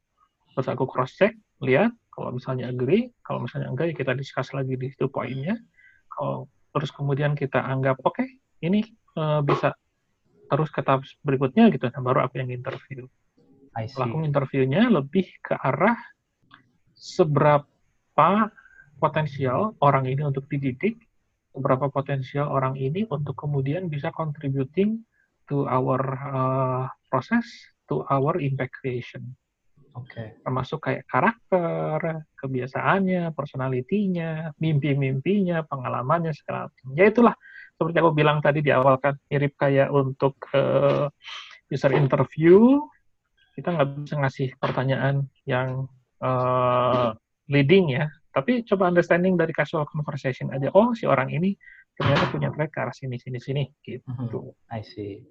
Terus 0.55 0.69
aku 0.75 0.91
cross 0.91 1.15
check, 1.15 1.39
lihat 1.63 1.95
kalau 2.11 2.35
misalnya 2.35 2.71
agree, 2.71 3.15
kalau 3.23 3.47
misalnya 3.47 3.71
enggak 3.71 3.95
ya 3.95 3.95
kita 3.95 4.13
discuss 4.19 4.51
lagi 4.51 4.75
di 4.75 4.91
situ 4.91 5.07
poinnya. 5.07 5.55
Kalau 6.11 6.51
terus 6.75 6.91
kemudian 6.91 7.39
kita 7.39 7.63
anggap 7.63 8.03
oke, 8.03 8.19
okay, 8.19 8.29
ini 8.63 8.83
uh, 9.15 9.39
bisa 9.43 9.75
terus 10.49 10.73
ke 10.73 10.81
tahap 10.81 11.05
berikutnya 11.23 11.69
gitu, 11.69 11.87
nah 11.93 12.01
baru 12.01 12.25
aku 12.25 12.41
yang 12.41 12.51
interview. 12.51 13.05
Laku 13.79 14.27
interviewnya 14.27 14.91
lebih 14.91 15.29
ke 15.39 15.55
arah 15.55 15.95
seberapa 16.99 18.51
potensial 18.99 19.79
orang 19.79 20.11
ini 20.11 20.27
untuk 20.27 20.51
dididik, 20.51 20.99
seberapa 21.55 21.87
potensial 21.87 22.51
orang 22.51 22.75
ini 22.75 23.07
untuk 23.07 23.39
kemudian 23.39 23.87
bisa 23.87 24.11
contributing 24.11 25.07
to 25.49 25.65
our 25.67 26.01
uh, 26.15 26.85
process, 27.09 27.45
to 27.89 28.05
our 28.13 28.37
impact 28.39 28.77
creation. 28.79 29.25
Oke. 29.97 30.13
Okay. 30.15 30.29
Termasuk 30.45 30.79
kayak 30.85 31.05
karakter, 31.09 32.23
kebiasaannya, 32.39 33.35
personalitinya, 33.35 34.53
mimpi-mimpinya, 34.61 35.67
pengalamannya 35.67 36.31
segala 36.37 36.69
macam. 36.71 36.87
Ya 36.95 37.09
itulah 37.11 37.35
seperti 37.75 37.97
aku 37.99 38.11
bilang 38.15 38.39
tadi 38.39 38.63
di 38.63 38.71
awal 38.71 38.99
kan 39.03 39.15
mirip 39.31 39.55
kayak 39.59 39.91
untuk 39.91 40.39
uh, 40.55 41.11
user 41.71 41.93
interview 41.95 42.83
kita 43.59 43.75
nggak 43.75 44.07
bisa 44.07 44.15
ngasih 44.23 44.49
pertanyaan 44.63 45.27
yang 45.43 45.91
uh, 46.23 47.11
leading 47.51 47.91
ya, 47.91 48.07
tapi 48.31 48.63
coba 48.63 48.87
understanding 48.87 49.35
dari 49.35 49.51
casual 49.51 49.83
conversation 49.91 50.55
aja. 50.55 50.71
Oh 50.79 50.95
si 50.95 51.11
orang 51.11 51.35
ini 51.35 51.59
ternyata 51.99 52.25
punya 52.31 52.49
track 52.55 52.71
ke 52.71 52.79
arah 52.79 52.95
sini 52.95 53.19
sini 53.19 53.39
sini 53.43 53.63
gitu. 53.83 54.07
Hmm, 54.07 54.55
I 54.71 54.87
see. 54.87 55.27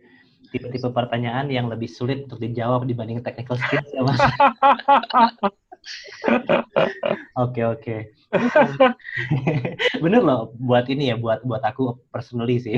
Tipe-tipe 0.48 0.92
pertanyaan 0.92 1.48
yang 1.52 1.72
lebih 1.72 1.88
sulit 1.88 2.28
untuk 2.28 2.40
dijawab 2.40 2.88
dibanding 2.88 3.24
technical 3.24 3.56
skills 3.60 3.90
ya 3.92 4.02
mas. 4.04 4.20
Oke 7.38 7.62
oke. 7.64 7.98
Bener 10.04 10.22
loh 10.22 10.52
buat 10.60 10.86
ini 10.92 11.14
ya 11.14 11.16
buat 11.16 11.46
buat 11.46 11.64
aku 11.64 12.10
personally 12.12 12.60
sih. 12.60 12.78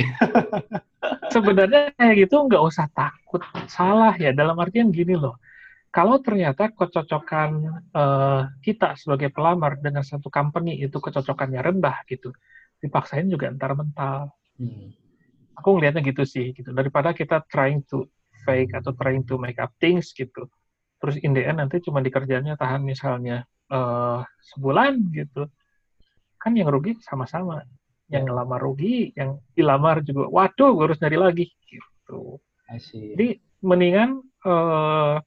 Sebenarnya 1.34 1.96
kayak 1.96 2.28
gitu 2.28 2.36
nggak 2.46 2.64
usah 2.64 2.86
takut 2.92 3.42
salah 3.66 4.14
ya 4.20 4.36
dalam 4.36 4.60
artian 4.60 4.94
gini 4.94 5.18
loh. 5.18 5.40
Kalau 5.90 6.22
ternyata 6.22 6.70
kecocokan 6.70 7.50
uh, 7.98 8.46
kita 8.62 8.94
sebagai 8.94 9.34
pelamar 9.34 9.82
dengan 9.82 10.06
satu 10.06 10.30
company 10.30 10.78
itu 10.86 11.02
kecocokannya 11.02 11.66
rendah 11.66 12.06
gitu, 12.06 12.30
dipaksain 12.80 13.28
juga 13.28 13.52
entar 13.52 13.76
mental. 13.76 14.32
Hmm. 14.60 14.92
Aku 15.60 15.76
ngelihatnya 15.76 16.04
gitu 16.04 16.24
sih, 16.24 16.56
gitu. 16.56 16.72
Daripada 16.72 17.12
kita 17.12 17.44
trying 17.52 17.84
to 17.92 18.08
fake 18.48 18.72
atau 18.72 18.96
trying 18.96 19.28
to 19.28 19.36
make 19.36 19.60
up 19.60 19.76
things 19.84 20.16
gitu. 20.16 20.48
Terus 21.00 21.20
in 21.24 21.36
the 21.36 21.44
end 21.44 21.60
nanti 21.60 21.84
cuma 21.84 22.00
dikerjanya 22.00 22.56
tahan 22.56 22.84
misalnya 22.84 23.44
uh, 23.72 24.24
sebulan 24.56 25.12
gitu. 25.12 25.48
Kan 26.40 26.56
yang 26.56 26.72
rugi 26.72 26.96
sama-sama. 27.04 27.64
Yang 28.08 28.24
yeah. 28.24 28.28
ngelamar 28.32 28.60
rugi, 28.64 28.98
yang 29.14 29.38
dilamar 29.54 30.02
juga, 30.02 30.32
waduh, 30.32 30.74
gue 30.74 30.86
harus 30.90 31.00
nyari 31.04 31.18
lagi 31.20 31.46
gitu. 31.68 32.40
Jadi 32.88 33.38
mendingan 33.66 34.24
uh, 34.46 35.18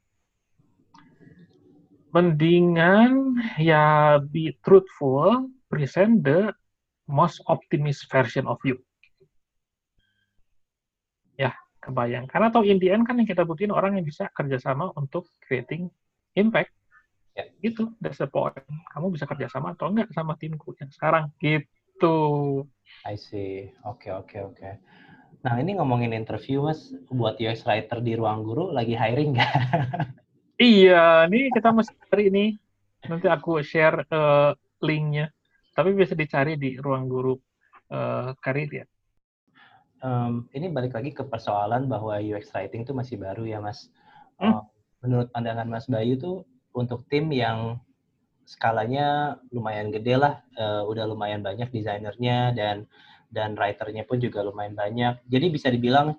mendingan 2.12 3.38
ya 3.58 4.16
be 4.20 4.54
truthful, 4.62 5.50
present 5.66 6.22
the 6.22 6.52
most 7.12 7.44
optimist 7.44 8.08
version 8.08 8.48
of 8.48 8.56
you. 8.64 8.80
Ya, 11.36 11.52
kebayang. 11.84 12.24
Karena 12.24 12.48
atau 12.48 12.64
in 12.64 12.80
the 12.80 12.88
end 12.88 13.04
kan 13.04 13.20
yang 13.20 13.28
kita 13.28 13.44
butuhin 13.44 13.70
orang 13.70 14.00
yang 14.00 14.08
bisa 14.08 14.32
kerjasama 14.32 14.88
untuk 14.96 15.28
creating 15.44 15.92
impact. 16.32 16.72
Ya. 17.36 17.52
Gitu, 17.60 17.92
that's 18.00 18.16
the 18.16 18.28
point. 18.28 18.56
Kamu 18.96 19.12
bisa 19.12 19.28
kerjasama 19.28 19.76
atau 19.76 19.92
enggak 19.92 20.08
sama 20.16 20.40
timku 20.40 20.72
yang 20.80 20.88
sekarang. 20.88 21.28
Gitu. 21.36 22.16
I 23.04 23.20
see. 23.20 23.68
Oke, 23.84 24.08
okay, 24.08 24.12
oke, 24.16 24.32
okay, 24.32 24.40
oke. 24.40 24.56
Okay. 24.56 24.74
Nah, 25.42 25.58
ini 25.58 25.76
ngomongin 25.76 26.16
interview, 26.16 26.64
Mas. 26.64 26.92
Buat 27.12 27.36
UX 27.36 27.68
Writer 27.68 28.00
di 28.00 28.16
Ruang 28.16 28.46
Guru, 28.46 28.70
lagi 28.70 28.94
hiring 28.94 29.36
nggak? 29.36 29.52
iya, 30.62 31.26
ini 31.26 31.50
kita 31.50 31.74
mesti 31.74 31.92
cari 32.08 32.30
ini. 32.30 32.44
Nanti 33.02 33.26
aku 33.26 33.58
share 33.66 34.06
uh, 34.14 34.54
linknya 34.78 35.34
tapi 35.72 35.96
bisa 35.96 36.12
dicari 36.12 36.56
di 36.60 36.76
ruang 36.76 37.08
guru 37.08 37.34
uh, 37.92 38.32
karir 38.40 38.70
ya. 38.70 38.86
Um, 40.02 40.50
ini 40.50 40.66
balik 40.66 40.98
lagi 40.98 41.14
ke 41.14 41.22
persoalan 41.22 41.86
bahwa 41.86 42.18
UX 42.18 42.50
writing 42.52 42.82
itu 42.82 42.92
masih 42.92 43.16
baru 43.22 43.46
ya 43.46 43.62
mas. 43.62 43.86
Hmm? 44.42 44.58
Uh, 44.58 44.62
menurut 45.02 45.30
pandangan 45.30 45.66
Mas 45.66 45.86
Bayu 45.86 46.18
tuh 46.18 46.46
untuk 46.74 47.06
tim 47.06 47.30
yang 47.30 47.78
skalanya 48.46 49.38
lumayan 49.54 49.94
gede 49.94 50.18
lah, 50.18 50.42
uh, 50.58 50.82
udah 50.86 51.06
lumayan 51.06 51.42
banyak 51.42 51.70
desainernya 51.70 52.50
dan 52.54 52.90
dan 53.30 53.54
writernya 53.54 54.02
pun 54.04 54.18
juga 54.18 54.42
lumayan 54.42 54.74
banyak. 54.74 55.22
Jadi 55.30 55.46
bisa 55.54 55.70
dibilang 55.70 56.18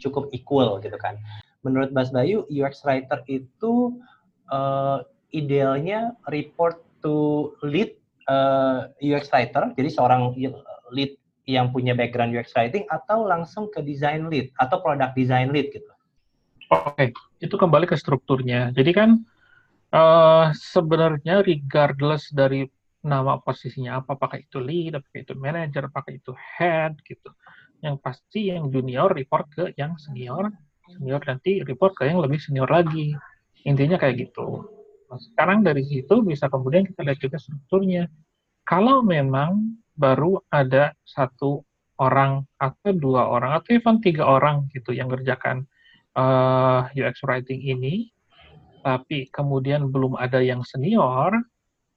cukup 0.00 0.32
equal 0.32 0.80
gitu 0.80 0.96
kan. 0.96 1.20
Menurut 1.62 1.90
Mas 1.92 2.08
Bayu, 2.08 2.48
UX 2.48 2.82
writer 2.86 3.20
itu 3.28 4.00
uh, 4.48 5.04
idealnya 5.34 6.16
report 6.32 6.80
to 7.04 7.52
lead 7.60 7.97
uh, 8.28 8.92
UX 9.00 9.32
writer, 9.32 9.72
jadi 9.74 9.88
seorang 9.88 10.36
lead 10.92 11.16
yang 11.48 11.72
punya 11.72 11.96
background 11.96 12.36
UX 12.36 12.52
writing 12.52 12.84
atau 12.92 13.24
langsung 13.24 13.72
ke 13.72 13.80
design 13.80 14.28
lead 14.28 14.52
atau 14.60 14.84
product 14.84 15.16
design 15.16 15.48
lead 15.48 15.72
gitu. 15.72 15.88
Oke, 16.68 16.92
okay. 16.92 17.08
itu 17.40 17.56
kembali 17.56 17.88
ke 17.88 17.96
strukturnya. 17.96 18.68
Jadi 18.76 18.92
kan 18.92 19.24
uh, 19.96 20.52
sebenarnya 20.52 21.40
regardless 21.40 22.28
dari 22.28 22.68
nama 23.00 23.40
posisinya 23.40 24.04
apa, 24.04 24.20
apakah 24.20 24.44
itu 24.44 24.60
lead, 24.60 25.00
apakah 25.00 25.18
itu 25.24 25.32
manager, 25.32 25.88
apakah 25.88 26.12
itu 26.12 26.36
head 26.36 27.00
gitu. 27.08 27.32
Yang 27.80 27.96
pasti 28.04 28.52
yang 28.52 28.68
junior 28.68 29.08
report 29.08 29.48
ke 29.48 29.72
yang 29.80 29.96
senior, 29.96 30.52
senior 30.92 31.24
nanti 31.24 31.64
report 31.64 31.96
ke 31.96 32.04
yang 32.04 32.20
lebih 32.20 32.36
senior 32.36 32.68
lagi. 32.68 33.16
Intinya 33.64 33.96
kayak 33.96 34.28
gitu. 34.28 34.77
Nah, 35.08 35.18
sekarang 35.20 35.64
dari 35.64 35.82
situ 35.88 36.20
bisa 36.20 36.52
kemudian 36.52 36.84
kita 36.84 37.00
lihat 37.00 37.20
juga 37.20 37.40
strukturnya. 37.40 38.08
Kalau 38.68 39.00
memang 39.00 39.80
baru 39.96 40.44
ada 40.52 40.92
satu 41.02 41.64
orang 41.98 42.46
atau 42.60 42.94
dua 42.94 43.26
orang 43.26 43.58
atau 43.58 43.74
even 43.74 43.98
tiga 43.98 44.28
orang 44.28 44.68
gitu 44.70 44.94
yang 44.94 45.10
ngerjakan 45.10 45.66
uh, 46.14 46.86
eh, 46.94 47.02
UX 47.02 47.24
writing 47.26 47.58
ini, 47.64 48.12
tapi 48.84 49.26
kemudian 49.32 49.90
belum 49.90 50.14
ada 50.14 50.38
yang 50.38 50.62
senior, 50.62 51.34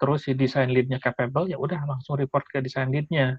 terus 0.02 0.26
si 0.26 0.34
design 0.34 0.74
lead-nya 0.74 0.98
capable, 0.98 1.46
ya 1.46 1.60
udah 1.62 1.78
langsung 1.86 2.18
report 2.18 2.48
ke 2.50 2.64
design 2.64 2.90
lead-nya. 2.90 3.38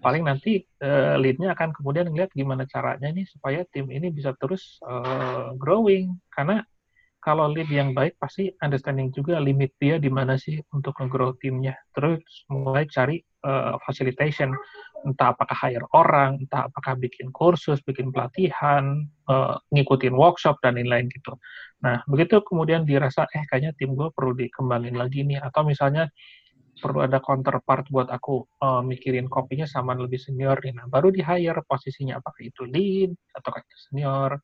Paling 0.00 0.24
nanti 0.24 0.64
uh, 0.84 1.16
lead-nya 1.16 1.52
akan 1.56 1.72
kemudian 1.72 2.08
ngeliat 2.08 2.32
gimana 2.32 2.64
caranya 2.68 3.08
nih 3.08 3.24
supaya 3.28 3.64
tim 3.68 3.88
ini 3.88 4.12
bisa 4.12 4.36
terus 4.36 4.80
uh, 4.84 5.52
growing. 5.56 6.16
Karena 6.28 6.60
kalau 7.24 7.48
lead 7.48 7.72
yang 7.72 7.96
baik 7.96 8.20
pasti 8.20 8.52
understanding 8.60 9.08
juga 9.08 9.40
limit 9.40 9.72
dia 9.80 9.96
di 9.96 10.12
mana 10.12 10.36
sih 10.36 10.60
untuk 10.76 10.92
nge-grow 11.00 11.32
timnya. 11.40 11.72
Terus 11.96 12.20
mulai 12.52 12.84
cari 12.84 13.16
uh, 13.48 13.80
facilitation 13.80 14.52
entah 15.04 15.36
apakah 15.36 15.56
hire 15.56 15.84
orang, 15.92 16.40
entah 16.40 16.68
apakah 16.68 16.96
bikin 16.96 17.28
kursus, 17.32 17.80
bikin 17.84 18.12
pelatihan, 18.12 19.04
uh, 19.28 19.56
ngikutin 19.72 20.16
workshop 20.16 20.60
dan 20.64 20.80
lain-lain 20.80 21.08
gitu. 21.12 21.36
Nah, 21.84 22.00
begitu 22.08 22.40
kemudian 22.40 22.88
dirasa, 22.88 23.28
eh 23.36 23.44
kayaknya 23.48 23.76
tim 23.76 23.92
gue 23.92 24.08
perlu 24.12 24.32
dikembangin 24.32 24.96
lagi 24.96 25.24
nih, 25.24 25.40
atau 25.44 25.64
misalnya 25.64 26.08
perlu 26.80 27.04
ada 27.04 27.20
counterpart 27.20 27.88
buat 27.92 28.08
aku 28.08 28.48
uh, 28.64 28.80
mikirin 28.80 29.28
kopinya 29.28 29.68
sama 29.68 29.92
lebih 29.92 30.20
senior 30.20 30.56
nih. 30.64 30.72
Nah, 30.72 30.88
baru 30.88 31.12
di 31.12 31.20
hire 31.20 31.60
posisinya 31.68 32.20
apakah 32.20 32.40
itu 32.40 32.64
lead 32.64 33.12
atau 33.36 33.52
senior. 33.88 34.40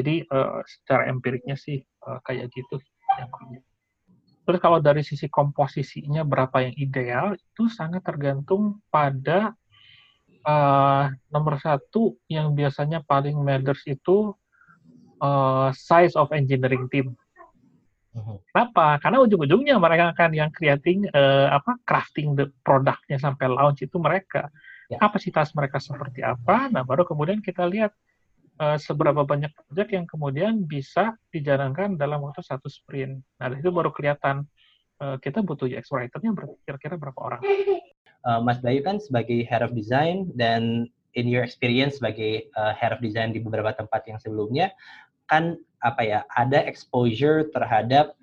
Jadi 0.00 0.24
uh, 0.32 0.64
secara 0.64 1.12
empiriknya 1.12 1.54
sih 1.54 1.84
uh, 2.08 2.18
kayak 2.24 2.48
gitu. 2.56 2.80
Terus 4.48 4.58
kalau 4.58 4.80
dari 4.80 5.04
sisi 5.04 5.28
komposisinya 5.28 6.24
berapa 6.24 6.64
yang 6.64 6.74
ideal 6.74 7.26
itu 7.36 7.68
sangat 7.68 8.02
tergantung 8.02 8.80
pada 8.88 9.54
uh, 10.42 11.12
nomor 11.28 11.60
satu 11.60 12.16
yang 12.26 12.56
biasanya 12.56 13.04
paling 13.04 13.36
matters 13.38 13.84
itu 13.86 14.32
uh, 15.20 15.68
size 15.76 16.16
of 16.16 16.32
engineering 16.32 16.88
team. 16.88 17.14
Mhm. 18.10 18.42
Kenapa? 18.50 18.98
Karena 18.98 19.22
ujung-ujungnya 19.22 19.78
mereka 19.78 20.10
akan 20.10 20.30
yang 20.34 20.50
creating 20.50 21.06
uh, 21.14 21.54
apa 21.54 21.78
crafting 21.86 22.34
the 22.34 22.50
produknya 22.66 23.22
sampai 23.22 23.46
launch 23.46 23.86
itu 23.86 24.02
mereka. 24.02 24.50
Ya. 24.90 24.98
Kapasitas 24.98 25.54
mereka 25.54 25.78
seperti 25.78 26.26
apa? 26.26 26.66
Nah, 26.74 26.82
baru 26.82 27.06
kemudian 27.06 27.38
kita 27.38 27.62
lihat 27.70 27.94
uh, 28.60 28.76
seberapa 28.76 29.24
banyak 29.24 29.50
proyek 29.56 29.96
yang 29.96 30.06
kemudian 30.06 30.62
bisa 30.68 31.16
dijalankan 31.32 31.96
dalam 31.96 32.20
waktu 32.20 32.44
satu 32.44 32.68
sprint. 32.68 33.24
Nah, 33.40 33.50
itu 33.56 33.72
baru 33.72 33.90
kelihatan 33.90 34.44
uh, 35.00 35.16
kita 35.18 35.40
butuh 35.40 35.66
UX 35.66 35.88
writer-nya 35.90 36.30
kira-kira 36.68 37.00
berapa 37.00 37.18
orang 37.18 37.42
uh, 38.24 38.40
Mas 38.44 38.60
Bayu 38.60 38.84
kan 38.84 39.00
sebagai 39.00 39.44
head 39.48 39.64
of 39.64 39.72
design 39.72 40.28
dan 40.36 40.88
in 41.16 41.26
your 41.26 41.42
experience 41.42 41.98
sebagai 41.98 42.48
uh, 42.54 42.76
head 42.76 42.94
of 42.94 43.00
design 43.02 43.34
di 43.34 43.40
beberapa 43.42 43.74
tempat 43.74 44.06
yang 44.06 44.18
sebelumnya 44.20 44.70
kan 45.26 45.56
apa 45.80 46.02
ya 46.04 46.20
ada 46.36 46.60
exposure 46.68 47.48
terhadap 47.50 48.14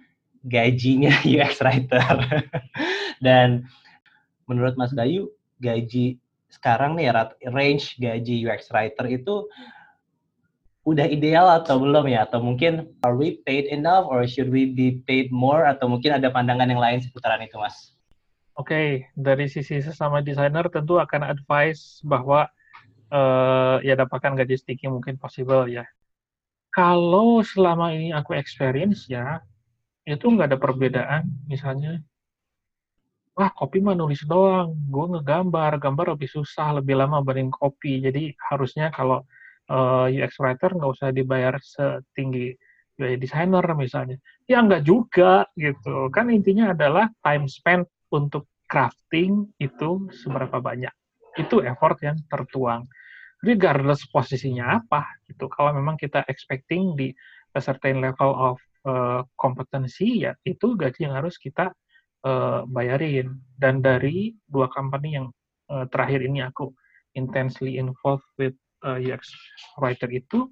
gajinya 0.45 1.11
UX 1.35 1.59
writer 1.65 2.21
dan 3.25 3.65
menurut 4.45 4.77
Mas 4.77 4.93
Bayu 4.93 5.33
gaji 5.57 6.21
sekarang 6.47 6.95
nih 6.95 7.11
range 7.51 7.99
gaji 7.99 8.45
UX 8.47 8.71
writer 8.71 9.03
itu 9.09 9.49
udah 10.87 11.03
ideal 11.03 11.51
atau 11.51 11.83
belum 11.83 12.07
ya 12.07 12.23
atau 12.23 12.39
mungkin 12.39 12.87
are 13.03 13.19
we 13.19 13.43
paid 13.43 13.67
enough 13.67 14.07
or 14.07 14.23
should 14.23 14.47
we 14.47 14.71
be 14.71 15.03
paid 15.03 15.27
more 15.35 15.67
atau 15.67 15.91
mungkin 15.91 16.15
ada 16.15 16.31
pandangan 16.31 16.71
yang 16.71 16.79
lain 16.79 17.03
seputaran 17.03 17.43
itu 17.43 17.59
Mas? 17.59 17.91
Oke, 18.55 18.71
okay, 18.71 18.87
dari 19.13 19.51
sisi 19.51 19.83
sesama 19.83 20.23
desainer 20.23 20.63
tentu 20.71 20.95
akan 20.95 21.27
advice 21.27 21.99
bahwa 22.07 22.47
uh, 23.11 23.83
ya 23.83 23.99
dapatkan 23.99 24.39
gaji 24.39 24.55
sticky 24.55 24.87
mungkin 24.87 25.19
possible 25.19 25.67
ya. 25.67 25.83
Kalau 26.71 27.43
selama 27.43 27.91
ini 27.91 28.15
aku 28.15 28.39
experience 28.39 29.11
ya, 29.11 29.43
itu 30.07 30.23
nggak 30.23 30.55
ada 30.55 30.57
perbedaan. 30.57 31.27
Misalnya, 31.45 31.99
wah 33.35 33.51
kopi 33.53 33.83
mah 33.83 33.93
nulis 33.93 34.23
doang, 34.23 34.73
gue 34.87 35.05
ngegambar, 35.19 35.77
gambar 35.83 36.15
lebih 36.15 36.31
susah, 36.31 36.79
lebih 36.79 36.95
lama 36.97 37.21
banding 37.21 37.51
kopi. 37.51 38.01
Jadi 38.01 38.33
harusnya 38.49 38.89
kalau 38.89 39.21
uh, 39.71 40.07
eh, 40.07 40.23
UX 40.23 40.39
writer 40.39 40.73
nggak 40.75 40.91
usah 40.91 41.09
dibayar 41.11 41.55
setinggi 41.59 42.55
UI 42.97 43.15
designer 43.21 43.63
misalnya. 43.77 44.17
Ya 44.49 44.63
nggak 44.63 44.83
juga 44.83 45.45
gitu. 45.53 46.09
Kan 46.09 46.33
intinya 46.33 46.73
adalah 46.73 47.11
time 47.21 47.45
spent 47.45 47.85
untuk 48.09 48.49
crafting 48.65 49.47
itu 49.61 50.09
seberapa 50.11 50.57
banyak. 50.59 50.91
Itu 51.37 51.61
effort 51.61 52.01
yang 52.01 52.17
tertuang. 52.27 52.89
Regardless 53.45 54.01
posisinya 54.09 54.81
apa, 54.81 55.05
gitu. 55.29 55.45
Kalau 55.45 55.69
memang 55.69 55.93
kita 55.93 56.25
expecting 56.25 56.97
di 56.97 57.13
a 57.53 57.61
certain 57.61 58.01
level 58.01 58.33
of 58.33 58.57
uh, 58.89 59.21
kompetensi, 59.37 60.25
ya 60.25 60.33
itu 60.41 60.73
gaji 60.73 61.05
yang 61.05 61.21
harus 61.21 61.37
kita 61.37 61.69
uh, 62.25 62.65
bayarin. 62.65 63.37
Dan 63.53 63.85
dari 63.85 64.33
dua 64.49 64.65
company 64.73 65.21
yang 65.21 65.29
uh, 65.69 65.85
terakhir 65.93 66.25
ini 66.25 66.41
aku 66.41 66.73
intensely 67.13 67.77
involved 67.77 68.25
with 68.41 68.57
uh, 68.83 68.99
UX 68.99 69.33
writer 69.79 70.09
itu, 70.11 70.49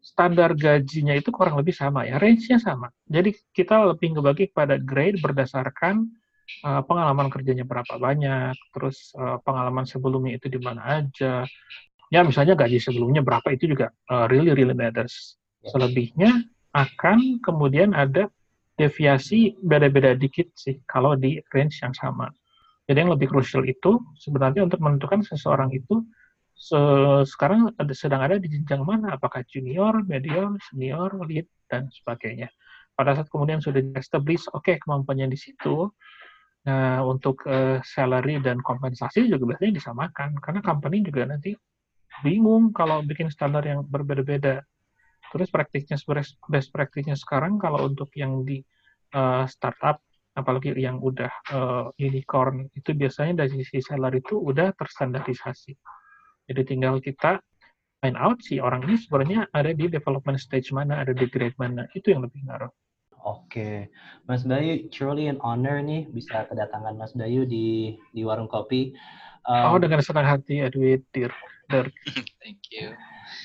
standar 0.00 0.54
gajinya 0.54 1.12
itu 1.18 1.28
kurang 1.34 1.58
lebih 1.58 1.74
sama 1.74 2.06
ya, 2.06 2.16
range-nya 2.16 2.62
sama. 2.62 2.88
Jadi 3.08 3.34
kita 3.52 3.84
lebih 3.90 4.16
ngebagi 4.16 4.54
pada 4.54 4.78
grade 4.78 5.18
berdasarkan 5.20 6.06
uh, 6.62 6.82
pengalaman 6.86 7.26
kerjanya 7.28 7.66
berapa 7.66 7.98
banyak, 7.98 8.54
terus 8.70 9.12
uh, 9.18 9.42
pengalaman 9.42 9.84
sebelumnya 9.84 10.38
itu 10.38 10.46
di 10.46 10.60
mana 10.62 11.02
aja. 11.02 11.44
Ya 12.06 12.22
misalnya 12.22 12.54
gaji 12.54 12.78
sebelumnya 12.78 13.18
berapa 13.18 13.50
itu 13.50 13.66
juga 13.66 13.90
uh, 14.06 14.30
really 14.30 14.54
really 14.54 14.76
matters. 14.76 15.34
Ya. 15.66 15.74
Selebihnya 15.74 16.30
akan 16.70 17.42
kemudian 17.42 17.96
ada 17.96 18.30
deviasi 18.76 19.56
beda-beda 19.58 20.12
dikit 20.12 20.52
sih 20.54 20.78
kalau 20.86 21.16
di 21.16 21.40
range 21.50 21.80
yang 21.82 21.96
sama. 21.96 22.30
Jadi 22.86 23.02
yang 23.02 23.10
lebih 23.10 23.32
krusial 23.32 23.66
itu 23.66 23.98
sebenarnya 24.14 24.62
untuk 24.62 24.78
menentukan 24.78 25.26
seseorang 25.26 25.74
itu 25.74 26.06
se 26.56 26.80
sekarang 27.28 27.76
ada, 27.76 27.92
sedang 27.92 28.24
ada 28.24 28.40
di 28.40 28.48
jenjang 28.48 28.80
mana, 28.80 29.20
apakah 29.20 29.44
junior, 29.44 30.00
medium, 30.08 30.56
senior, 30.72 31.12
lead, 31.28 31.44
dan 31.68 31.92
sebagainya. 31.92 32.48
Pada 32.96 33.12
saat 33.12 33.28
kemudian 33.28 33.60
sudah 33.60 33.84
establish, 34.00 34.48
oke 34.56 34.64
okay, 34.64 34.76
kemampuannya 34.80 35.28
di 35.28 35.36
situ, 35.36 35.92
nah 36.64 37.04
untuk 37.04 37.44
uh, 37.44 37.78
salary 37.84 38.40
dan 38.40 38.64
kompensasi 38.64 39.28
juga 39.28 39.52
biasanya 39.52 39.76
disamakan, 39.76 40.40
karena 40.40 40.60
company 40.64 41.04
juga 41.04 41.28
nanti 41.28 41.52
bingung 42.24 42.72
kalau 42.72 43.04
bikin 43.04 43.28
standar 43.28 43.60
yang 43.68 43.84
berbeda-beda. 43.84 44.64
Terus 45.28 45.52
praktiknya 45.52 46.00
best 46.48 46.70
praktiknya 46.72 47.18
sekarang 47.18 47.60
kalau 47.60 47.84
untuk 47.84 48.08
yang 48.16 48.40
di 48.48 48.64
uh, 49.12 49.44
startup 49.44 50.00
apalagi 50.36 50.76
yang 50.76 51.00
udah 51.00 51.32
uh, 51.52 51.88
unicorn 51.96 52.68
itu 52.76 52.92
biasanya 52.92 53.44
dari 53.44 53.56
sisi 53.60 53.80
salary 53.80 54.20
itu 54.20 54.36
udah 54.36 54.72
terstandarisasi. 54.76 55.72
Jadi 56.46 56.62
tinggal 56.62 57.02
kita 57.02 57.42
find 58.00 58.16
out 58.18 58.38
si 58.42 58.62
orang 58.62 58.86
ini 58.86 58.96
sebenarnya 58.98 59.50
ada 59.50 59.74
di 59.74 59.90
development 59.90 60.38
stage 60.38 60.70
mana, 60.70 61.02
ada 61.02 61.10
di 61.10 61.26
grade 61.26 61.58
mana. 61.58 61.86
Itu 61.92 62.14
yang 62.14 62.22
lebih 62.22 62.46
ngaruh. 62.46 62.70
Oke, 63.26 63.90
Mas 64.30 64.46
Bayu, 64.46 64.86
truly 64.86 65.26
an 65.26 65.42
honor 65.42 65.82
nih 65.82 66.06
bisa 66.06 66.46
kedatangan 66.46 66.94
Mas 66.94 67.10
Bayu 67.10 67.42
di 67.42 67.98
di 68.14 68.22
warung 68.22 68.46
kopi. 68.46 68.94
Um, 69.42 69.74
oh, 69.74 69.78
dengan 69.82 69.98
senang 69.98 70.26
hati, 70.26 70.62
Edwin, 70.62 71.02
dear. 71.10 71.34
Nur. 71.66 71.90
Thank 72.42 72.70
you. 72.70 72.94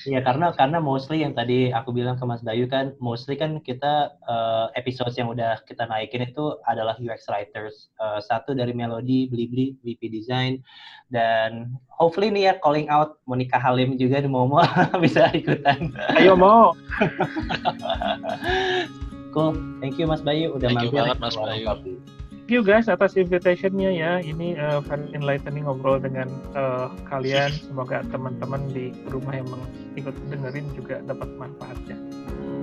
Iya 0.02 0.20
karena 0.26 0.50
karena 0.50 0.82
mostly 0.82 1.22
yang 1.22 1.34
tadi 1.36 1.70
aku 1.70 1.94
bilang 1.94 2.18
ke 2.18 2.24
Mas 2.26 2.42
Bayu 2.42 2.66
kan 2.66 2.94
mostly 2.98 3.38
kan 3.38 3.62
kita 3.62 4.18
uh, 4.26 4.66
episode 4.74 5.14
yang 5.14 5.30
udah 5.30 5.62
kita 5.62 5.86
naikin 5.86 6.26
itu 6.26 6.58
adalah 6.66 6.98
UX 6.98 7.30
writers 7.30 7.92
uh, 8.02 8.18
satu 8.18 8.54
dari 8.56 8.74
Melody, 8.74 9.30
Blibli, 9.30 9.78
VP 9.86 10.10
Design 10.10 10.58
dan 11.14 11.78
hopefully 11.86 12.34
nih 12.34 12.50
ya 12.50 12.54
calling 12.58 12.90
out 12.90 13.22
Monica 13.30 13.62
Halim 13.62 13.94
juga 13.94 14.18
di 14.18 14.28
Momo 14.30 14.58
bisa 15.04 15.30
ikutan. 15.30 15.94
Ayo 16.18 16.34
mau. 16.34 16.74
cool, 19.30 19.54
thank 19.78 19.96
you 19.96 20.06
Mas 20.10 20.20
Bayu 20.20 20.56
udah 20.58 20.66
Thank 20.66 20.88
you 20.88 20.90
mampir. 20.90 21.00
banget, 21.06 21.18
Mas 21.22 21.36
Bayu. 21.38 21.66
Kopi. 21.68 22.21
Thank 22.42 22.58
you 22.58 22.66
guys 22.66 22.90
atas 22.90 23.14
invitationnya 23.14 23.94
ya. 23.94 24.18
Ini 24.18 24.58
uh, 24.58 24.82
very 24.82 25.06
enlightening 25.14 25.62
ngobrol 25.62 26.02
dengan 26.02 26.26
uh, 26.58 26.90
kalian. 27.06 27.54
Semoga 27.70 28.02
teman-teman 28.10 28.66
di 28.74 28.90
rumah 29.06 29.38
yang 29.38 29.46
ikut 29.94 30.10
dengerin 30.26 30.66
juga 30.74 30.98
dapat 31.06 31.30
manfaatnya. 31.38 31.94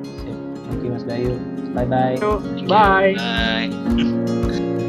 Sip. 0.04 0.36
Thank 0.68 0.84
you 0.84 0.92
Mas 0.92 1.08
Bayu. 1.08 1.32
Bye 1.72 1.88
bye. 1.88 2.20
So, 2.20 2.44
bye. 2.68 3.16
Bye. 3.16 4.86